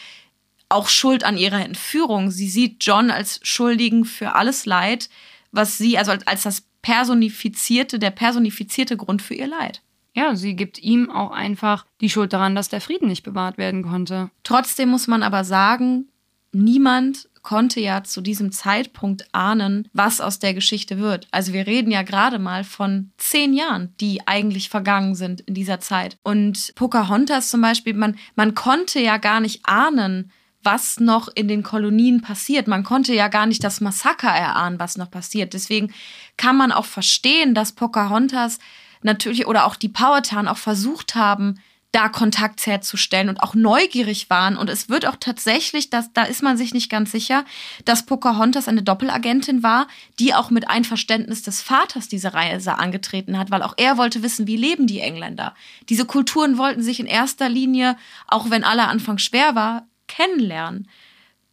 [0.69, 2.31] Auch Schuld an ihrer Entführung.
[2.31, 5.09] Sie sieht John als Schuldigen für alles Leid,
[5.51, 9.83] was sie, also als das personifizierte, der personifizierte Grund für ihr Leid.
[10.15, 13.83] Ja, sie gibt ihm auch einfach die Schuld daran, dass der Frieden nicht bewahrt werden
[13.83, 14.31] konnte.
[14.45, 16.09] Trotzdem muss man aber sagen,
[16.53, 21.27] niemand konnte ja zu diesem Zeitpunkt ahnen, was aus der Geschichte wird.
[21.33, 25.81] Also wir reden ja gerade mal von zehn Jahren, die eigentlich vergangen sind in dieser
[25.81, 26.17] Zeit.
[26.23, 30.31] Und Pocahontas zum Beispiel, man, man konnte ja gar nicht ahnen,
[30.63, 32.69] was noch in den Kolonien passiert.
[32.69, 35.55] Man konnte ja gar nicht das Massaker erahnen, was noch passiert.
[35.55, 35.93] Deswegen
[36.37, 38.61] kann man auch verstehen, dass Pocahontas
[39.05, 41.59] natürlich oder auch die Powhatan auch versucht haben,
[41.93, 44.57] da Kontakt herzustellen und auch neugierig waren.
[44.57, 47.45] Und es wird auch tatsächlich, dass, da ist man sich nicht ganz sicher,
[47.85, 49.87] dass Pocahontas eine Doppelagentin war,
[50.19, 54.47] die auch mit Einverständnis des Vaters diese Reise angetreten hat, weil auch er wollte wissen,
[54.47, 55.55] wie leben die Engländer.
[55.91, 57.97] Diese Kulturen wollten sich in erster Linie,
[58.27, 60.89] auch wenn aller Anfang schwer war, kennenlernen.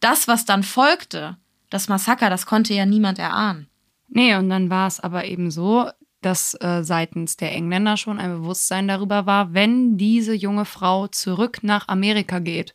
[0.00, 1.36] Das, was dann folgte,
[1.68, 3.68] das Massaker, das konnte ja niemand erahnen.
[4.08, 5.88] Nee, und dann war es aber eben so,
[6.20, 11.60] dass äh, seitens der Engländer schon ein Bewusstsein darüber war, wenn diese junge Frau zurück
[11.62, 12.74] nach Amerika geht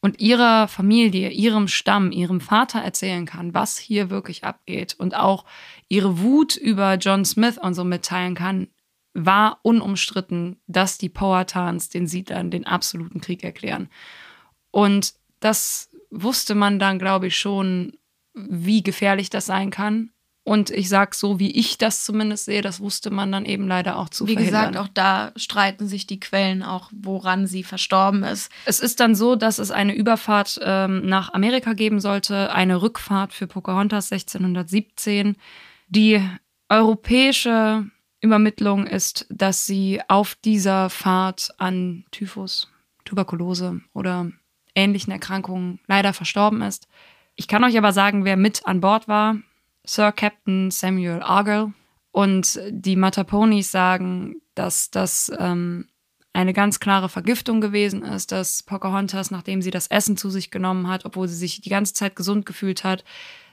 [0.00, 5.44] und ihrer Familie, ihrem Stamm, ihrem Vater erzählen kann, was hier wirklich abgeht und auch
[5.88, 8.68] ihre Wut über John Smith und so mitteilen kann,
[9.12, 13.88] war unumstritten, dass die Powhatans den Siedlern den absoluten Krieg erklären.
[14.70, 17.92] Und das wusste man dann, glaube ich, schon,
[18.34, 20.12] wie gefährlich das sein kann.
[20.42, 23.98] Und ich sag so, wie ich das zumindest sehe, das wusste man dann eben leider
[23.98, 24.72] auch zu Wie verhindern.
[24.72, 28.50] gesagt, auch da streiten sich die Quellen auch, woran sie verstorben ist.
[28.64, 33.34] Es ist dann so, dass es eine Überfahrt ähm, nach Amerika geben sollte, eine Rückfahrt
[33.34, 35.36] für Pocahontas 1617.
[35.88, 36.26] Die
[36.70, 37.86] europäische
[38.20, 42.70] Übermittlung ist, dass sie auf dieser Fahrt an Typhus,
[43.04, 44.30] Tuberkulose oder
[44.74, 46.86] ähnlichen Erkrankungen leider verstorben ist.
[47.34, 49.36] Ich kann euch aber sagen, wer mit an Bord war.
[49.84, 51.72] Sir Captain Samuel Argyle.
[52.12, 55.88] Und die Mataponis sagen, dass das ähm,
[56.32, 60.88] eine ganz klare Vergiftung gewesen ist, dass Pocahontas, nachdem sie das Essen zu sich genommen
[60.88, 63.04] hat, obwohl sie sich die ganze Zeit gesund gefühlt hat,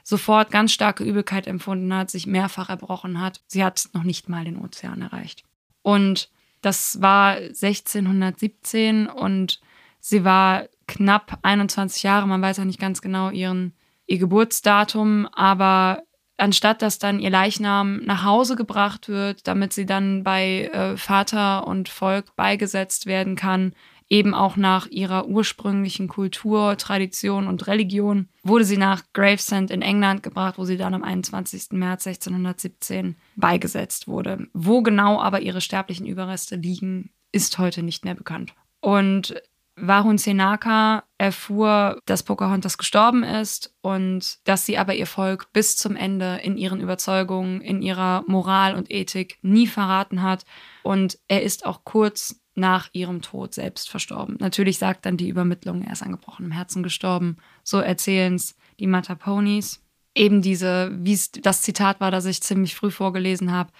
[0.04, 3.42] sofort ganz starke Übelkeit empfunden hat, sich mehrfach erbrochen hat.
[3.46, 5.44] Sie hat noch nicht mal den Ozean erreicht.
[5.82, 6.30] Und
[6.62, 9.60] das war 1617 und
[10.00, 12.26] sie war knapp 21 Jahre.
[12.26, 13.74] Man weiß ja nicht ganz genau ihren,
[14.06, 16.02] ihr Geburtsdatum, aber
[16.38, 21.66] anstatt dass dann ihr Leichnam nach Hause gebracht wird, damit sie dann bei äh, Vater
[21.66, 23.74] und Volk beigesetzt werden kann,
[24.08, 30.22] eben auch nach ihrer ursprünglichen Kultur, Tradition und Religion, wurde sie nach Gravesend in England
[30.22, 31.72] gebracht, wo sie dann am 21.
[31.72, 34.46] März 1617 beigesetzt wurde.
[34.54, 38.54] Wo genau aber ihre sterblichen Überreste liegen, ist heute nicht mehr bekannt.
[38.80, 39.34] Und
[39.80, 45.96] Warun Senaka erfuhr, dass Pocahontas gestorben ist und dass sie aber ihr Volk bis zum
[45.96, 50.44] Ende in ihren Überzeugungen, in ihrer Moral und Ethik nie verraten hat.
[50.82, 54.36] Und er ist auch kurz nach ihrem Tod selbst verstorben.
[54.40, 57.36] Natürlich sagt dann die Übermittlung, er ist an gebrochenem Herzen gestorben.
[57.62, 59.80] So erzählen es die Mataponis.
[60.14, 63.70] Eben diese, wie es das Zitat war, das ich ziemlich früh vorgelesen habe,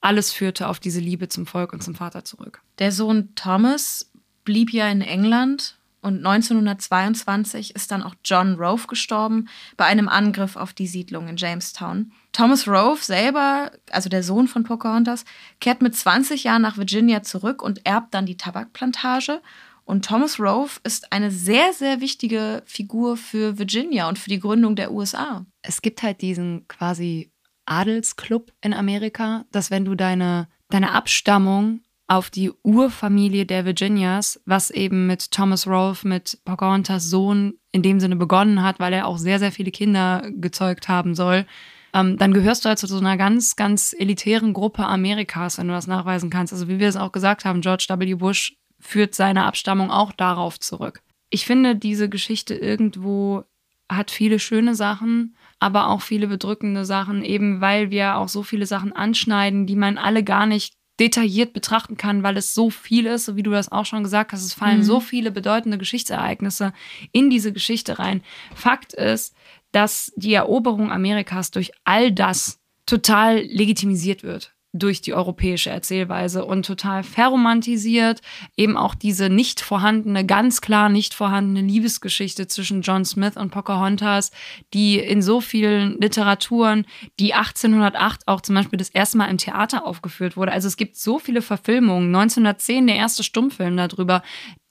[0.00, 2.62] alles führte auf diese Liebe zum Volk und zum Vater zurück.
[2.78, 4.12] Der Sohn Thomas
[4.46, 5.76] blieb ja in England
[6.06, 11.36] und 1922 ist dann auch John Rove gestorben bei einem Angriff auf die Siedlung in
[11.36, 12.12] Jamestown.
[12.32, 15.24] Thomas Rove selber, also der Sohn von Pocahontas,
[15.58, 19.42] kehrt mit 20 Jahren nach Virginia zurück und erbt dann die Tabakplantage.
[19.84, 24.76] Und Thomas Rove ist eine sehr, sehr wichtige Figur für Virginia und für die Gründung
[24.76, 25.44] der USA.
[25.62, 27.32] Es gibt halt diesen quasi
[27.64, 34.70] Adelsclub in Amerika, dass wenn du deine, deine Abstammung auf die Urfamilie der Virginias, was
[34.70, 39.18] eben mit Thomas Rolfe, mit Pocahontas Sohn in dem Sinne begonnen hat, weil er auch
[39.18, 41.46] sehr, sehr viele Kinder gezeugt haben soll.
[41.92, 45.74] Ähm, dann gehörst du halt zu so einer ganz, ganz elitären Gruppe Amerikas, wenn du
[45.74, 46.52] das nachweisen kannst.
[46.52, 48.14] Also wie wir es auch gesagt haben, George W.
[48.14, 51.02] Bush führt seine Abstammung auch darauf zurück.
[51.30, 53.44] Ich finde, diese Geschichte irgendwo
[53.90, 58.66] hat viele schöne Sachen, aber auch viele bedrückende Sachen, eben weil wir auch so viele
[58.66, 63.26] Sachen anschneiden, die man alle gar nicht detailliert betrachten kann, weil es so viel ist,
[63.26, 64.84] so wie du das auch schon gesagt hast, es fallen mhm.
[64.84, 66.72] so viele bedeutende Geschichtsereignisse
[67.12, 68.22] in diese Geschichte rein.
[68.54, 69.34] Fakt ist,
[69.72, 76.66] dass die Eroberung Amerikas durch all das total legitimisiert wird durch die europäische Erzählweise und
[76.66, 78.20] total verromantisiert.
[78.56, 84.30] Eben auch diese nicht vorhandene, ganz klar nicht vorhandene Liebesgeschichte zwischen John Smith und Pocahontas,
[84.74, 86.86] die in so vielen Literaturen,
[87.18, 90.52] die 1808 auch zum Beispiel das erste Mal im Theater aufgeführt wurde.
[90.52, 92.14] Also es gibt so viele Verfilmungen.
[92.14, 94.22] 1910 der erste Stummfilm darüber,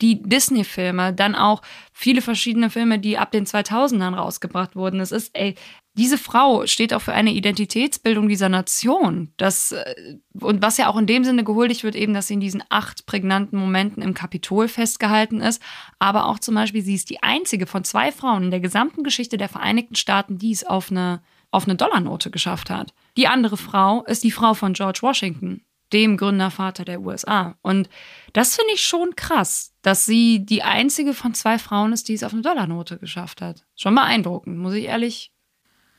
[0.01, 1.61] die Disney-Filme, dann auch
[1.93, 4.99] viele verschiedene Filme, die ab den 2000ern rausgebracht wurden.
[4.99, 5.55] Es ist, ey,
[5.97, 9.31] diese Frau steht auch für eine Identitätsbildung dieser Nation.
[9.37, 12.41] Das, äh, und was ja auch in dem Sinne gehuldigt wird, eben, dass sie in
[12.41, 15.61] diesen acht prägnanten Momenten im Kapitol festgehalten ist.
[15.97, 19.37] Aber auch zum Beispiel, sie ist die einzige von zwei Frauen in der gesamten Geschichte
[19.37, 22.93] der Vereinigten Staaten, die es auf eine, auf eine Dollarnote geschafft hat.
[23.15, 25.61] Die andere Frau ist die Frau von George Washington,
[25.93, 27.55] dem Gründervater der USA.
[27.61, 27.87] Und
[28.33, 32.23] das finde ich schon krass, dass sie die einzige von zwei Frauen ist, die es
[32.23, 33.65] auf eine Dollarnote geschafft hat.
[33.77, 35.31] Schon beeindruckend, muss ich ehrlich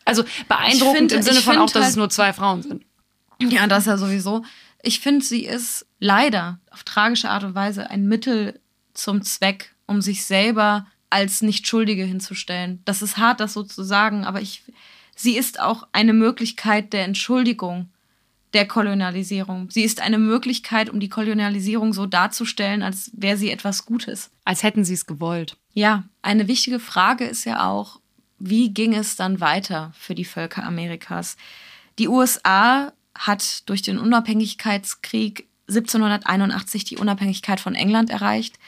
[0.07, 2.84] also beeindruckend find, im Sinne von auch, dass halt, es nur zwei Frauen sind.
[3.42, 4.44] Ja, das ja sowieso.
[4.82, 8.61] Ich finde, sie ist leider auf tragische Art und Weise ein Mittel
[8.94, 12.80] zum Zweck, um sich selber als Nicht-Schuldige hinzustellen.
[12.84, 14.62] Das ist hart, das so zu sagen, aber ich,
[15.14, 17.90] sie ist auch eine Möglichkeit der Entschuldigung
[18.52, 19.70] der Kolonialisierung.
[19.70, 24.30] Sie ist eine Möglichkeit, um die Kolonialisierung so darzustellen, als wäre sie etwas Gutes.
[24.44, 25.57] Als hätten sie es gewollt.
[25.74, 28.00] Ja, eine wichtige Frage ist ja auch,
[28.39, 31.37] wie ging es dann weiter für die Völker Amerikas?
[31.99, 38.59] Die USA hat durch den Unabhängigkeitskrieg 1781 die Unabhängigkeit von England erreicht.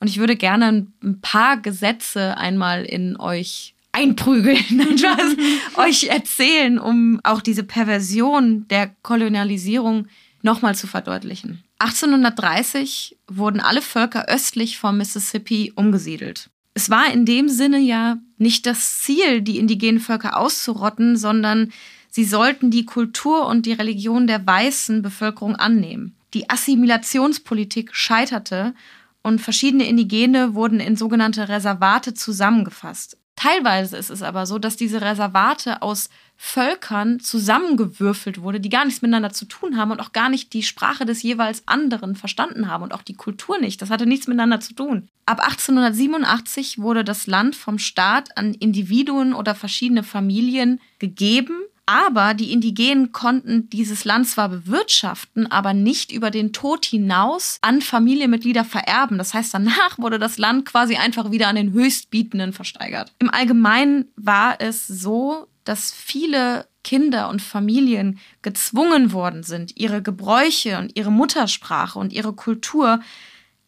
[0.00, 4.58] Und ich würde gerne ein paar Gesetze einmal in euch einprügeln,
[5.76, 10.06] euch erzählen, um auch diese Perversion der Kolonialisierung
[10.42, 11.62] nochmal zu verdeutlichen.
[11.80, 18.66] 1830 wurden alle Völker östlich vom Mississippi umgesiedelt es war in dem Sinne ja nicht
[18.66, 21.72] das Ziel, die indigenen Völker auszurotten, sondern
[22.08, 26.14] sie sollten die Kultur und die Religion der weißen Bevölkerung annehmen.
[26.34, 28.74] Die Assimilationspolitik scheiterte
[29.22, 33.16] und verschiedene Indigene wurden in sogenannte Reservate zusammengefasst.
[33.40, 39.00] Teilweise ist es aber so, dass diese Reservate aus Völkern zusammengewürfelt wurde, die gar nichts
[39.00, 42.84] miteinander zu tun haben und auch gar nicht die Sprache des jeweils anderen verstanden haben
[42.84, 43.80] und auch die Kultur nicht.
[43.80, 45.08] Das hatte nichts miteinander zu tun.
[45.24, 52.52] Ab 1887 wurde das Land vom Staat an Individuen oder verschiedene Familien gegeben aber die
[52.52, 59.18] Indigenen konnten dieses Land zwar bewirtschaften, aber nicht über den Tod hinaus an Familienmitglieder vererben.
[59.18, 63.12] Das heißt, danach wurde das Land quasi einfach wieder an den Höchstbietenden versteigert.
[63.18, 70.78] Im Allgemeinen war es so, dass viele Kinder und Familien gezwungen worden sind, ihre Gebräuche
[70.78, 73.00] und ihre Muttersprache und ihre Kultur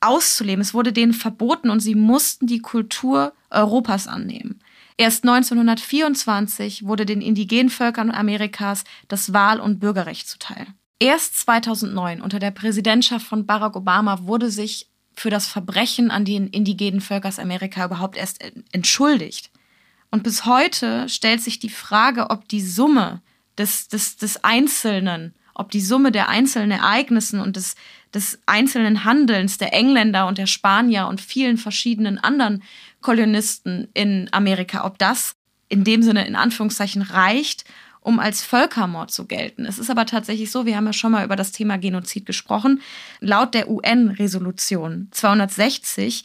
[0.01, 0.63] auszuleben.
[0.63, 4.61] Es wurde denen verboten und sie mussten die Kultur Europas annehmen.
[4.97, 10.67] Erst 1924 wurde den indigenen Völkern Amerikas das Wahl- und Bürgerrecht zuteil.
[10.99, 16.47] Erst 2009 unter der Präsidentschaft von Barack Obama wurde sich für das Verbrechen an den
[16.47, 18.39] indigenen Völkers Amerika überhaupt erst
[18.73, 19.51] entschuldigt.
[20.11, 23.23] Und bis heute stellt sich die Frage, ob die Summe
[23.59, 27.75] des, des, des Einzelnen, ob die Summe der einzelnen Ereignissen und des,
[28.15, 32.63] des einzelnen Handelns der Engländer und der Spanier und vielen verschiedenen anderen
[33.01, 35.37] Kolonisten in Amerika, ob das
[35.69, 37.65] in dem Sinne in Anführungszeichen reicht,
[38.01, 39.65] um als Völkermord zu gelten.
[39.65, 42.83] Es ist aber tatsächlich so, wir haben ja schon mal über das Thema Genozid gesprochen,
[43.21, 46.25] laut der UN-Resolution 260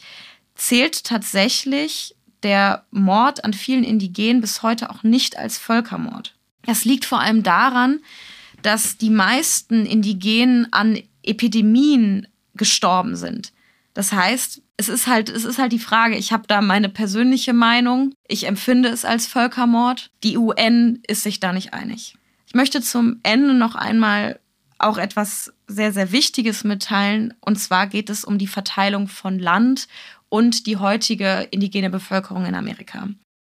[0.54, 6.34] zählt tatsächlich der Mord an vielen Indigenen bis heute auch nicht als Völkermord.
[6.66, 8.00] Das liegt vor allem daran,
[8.62, 13.52] dass die meisten Indigenen an Epidemien gestorben sind.
[13.94, 17.52] Das heißt, es ist halt, es ist halt die Frage, ich habe da meine persönliche
[17.52, 18.14] Meinung.
[18.28, 20.10] Ich empfinde es als Völkermord.
[20.22, 22.14] Die UN ist sich da nicht einig.
[22.46, 24.38] Ich möchte zum Ende noch einmal
[24.78, 27.34] auch etwas sehr, sehr Wichtiges mitteilen.
[27.40, 29.88] Und zwar geht es um die Verteilung von Land
[30.28, 33.08] und die heutige indigene Bevölkerung in Amerika.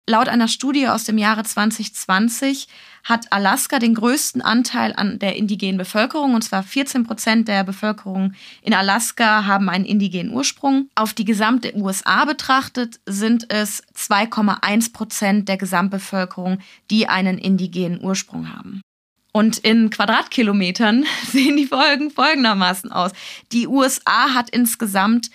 [0.09, 2.67] Laut einer Studie aus dem Jahre 2020
[3.05, 8.33] hat Alaska den größten Anteil an der indigenen Bevölkerung, und zwar 14 Prozent der Bevölkerung
[8.63, 10.89] in Alaska haben einen indigenen Ursprung.
[10.95, 18.51] Auf die gesamte USA betrachtet sind es 2,1 Prozent der Gesamtbevölkerung, die einen indigenen Ursprung
[18.51, 18.81] haben.
[19.33, 23.13] Und in Quadratkilometern sehen die Folgen folgendermaßen aus.
[23.53, 25.29] Die USA hat insgesamt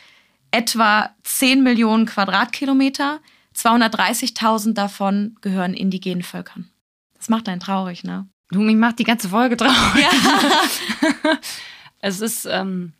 [0.49, 3.19] etwa 10 Millionen Quadratkilometer.
[3.55, 6.69] 230.000 davon gehören indigenen Völkern.
[7.15, 8.27] Das macht einen traurig, ne?
[8.49, 10.03] Du, mich macht die ganze Folge traurig.
[10.03, 11.39] Ja.
[11.99, 12.93] es ist, ähm,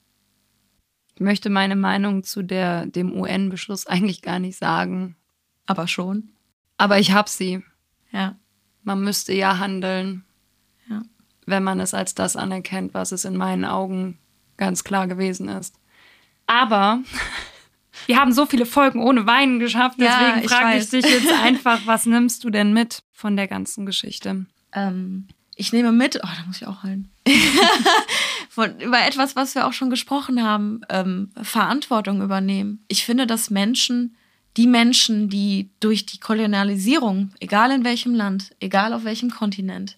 [1.15, 5.15] ich möchte meine Meinung zu der, dem UN-Beschluss eigentlich gar nicht sagen.
[5.65, 6.31] Aber schon.
[6.77, 7.63] Aber ich habe sie.
[8.11, 8.35] Ja.
[8.83, 10.25] Man müsste ja handeln.
[10.89, 11.03] Ja.
[11.45, 14.17] Wenn man es als das anerkennt, was es in meinen Augen
[14.57, 15.79] ganz klar gewesen ist.
[16.47, 16.99] Aber
[18.05, 21.81] wir haben so viele Folgen ohne Weinen geschafft, deswegen ja, frage ich dich jetzt einfach,
[21.85, 24.45] was nimmst du denn mit von der ganzen Geschichte?
[24.73, 27.11] Ähm, ich nehme mit, oh, da muss ich auch heulen.
[28.49, 32.83] von, über etwas, was wir auch schon gesprochen haben, ähm, Verantwortung übernehmen.
[32.87, 34.15] Ich finde, dass Menschen,
[34.57, 39.97] die Menschen, die durch die Kolonialisierung, egal in welchem Land, egal auf welchem Kontinent,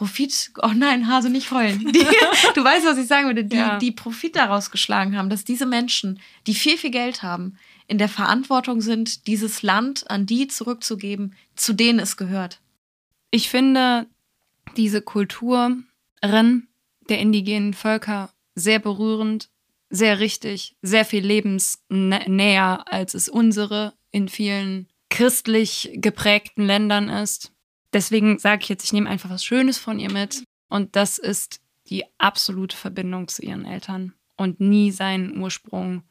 [0.00, 1.78] Profit, oh nein, Hase, nicht heulen.
[1.92, 2.06] Die,
[2.54, 3.78] du weißt, was ich sagen würde, die, ja.
[3.78, 8.08] die Profit daraus geschlagen haben, dass diese Menschen, die viel, viel Geld haben, in der
[8.08, 12.62] Verantwortung sind, dieses Land an die zurückzugeben, zu denen es gehört.
[13.30, 14.06] Ich finde
[14.74, 15.86] diese Kulturin
[16.22, 19.50] der indigenen Völker sehr berührend,
[19.90, 27.52] sehr richtig, sehr viel lebensnäher, als es unsere in vielen christlich geprägten Ländern ist.
[27.92, 30.44] Deswegen sage ich jetzt, ich nehme einfach was Schönes von ihr mit.
[30.68, 36.02] Und das ist die absolute Verbindung zu ihren Eltern und nie seinen Ursprung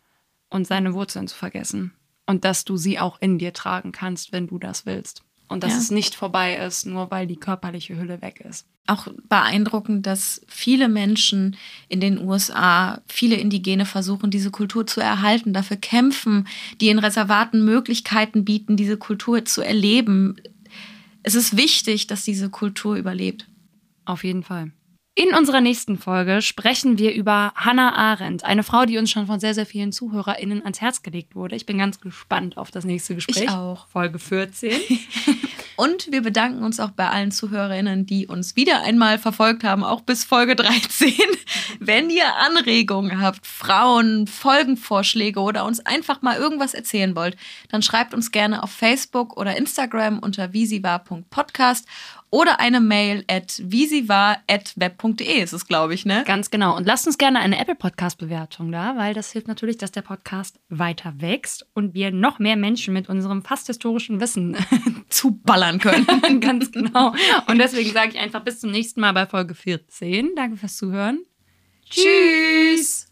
[0.50, 1.94] und seine Wurzeln zu vergessen.
[2.26, 5.24] Und dass du sie auch in dir tragen kannst, wenn du das willst.
[5.48, 5.80] Und dass ja.
[5.80, 8.68] es nicht vorbei ist, nur weil die körperliche Hülle weg ist.
[8.86, 11.58] Auch beeindruckend, dass viele Menschen
[11.88, 16.48] in den USA, viele Indigene versuchen, diese Kultur zu erhalten, dafür kämpfen,
[16.80, 20.40] die in Reservaten Möglichkeiten bieten, diese Kultur zu erleben.
[21.30, 23.48] Es ist wichtig, dass diese Kultur überlebt.
[24.04, 24.72] Auf jeden Fall.
[25.14, 29.40] In unserer nächsten Folge sprechen wir über Hannah Arendt, eine Frau, die uns schon von
[29.40, 31.56] sehr, sehr vielen ZuhörerInnen ans Herz gelegt wurde.
[31.56, 33.44] Ich bin ganz gespannt auf das nächste Gespräch.
[33.44, 33.86] Ich auch.
[33.90, 34.72] Folge 14.
[35.80, 40.02] Und wir bedanken uns auch bei allen ZuhörerInnen, die uns wieder einmal verfolgt haben, auch
[40.02, 41.14] bis Folge 13.
[41.80, 47.38] Wenn ihr Anregungen habt, Frauen, Folgenvorschläge oder uns einfach mal irgendwas erzählen wollt,
[47.70, 51.88] dann schreibt uns gerne auf Facebook oder Instagram unter visivar.podcast
[52.32, 56.24] oder eine Mail at visivar.web.de ist es, glaube ich, ne?
[56.26, 56.76] Ganz genau.
[56.78, 60.60] Und lasst uns gerne eine Apple Podcast-Bewertung da, weil das hilft natürlich, dass der Podcast
[60.70, 64.56] weiter wächst und wir noch mehr Menschen mit unserem fast historischen Wissen
[65.10, 66.06] zuballern können.
[66.40, 67.14] Ganz genau.
[67.48, 70.36] Und deswegen sage ich einfach bis zum nächsten Mal bei Folge 14.
[70.36, 71.26] Danke fürs Zuhören.
[71.90, 73.08] Tschüss.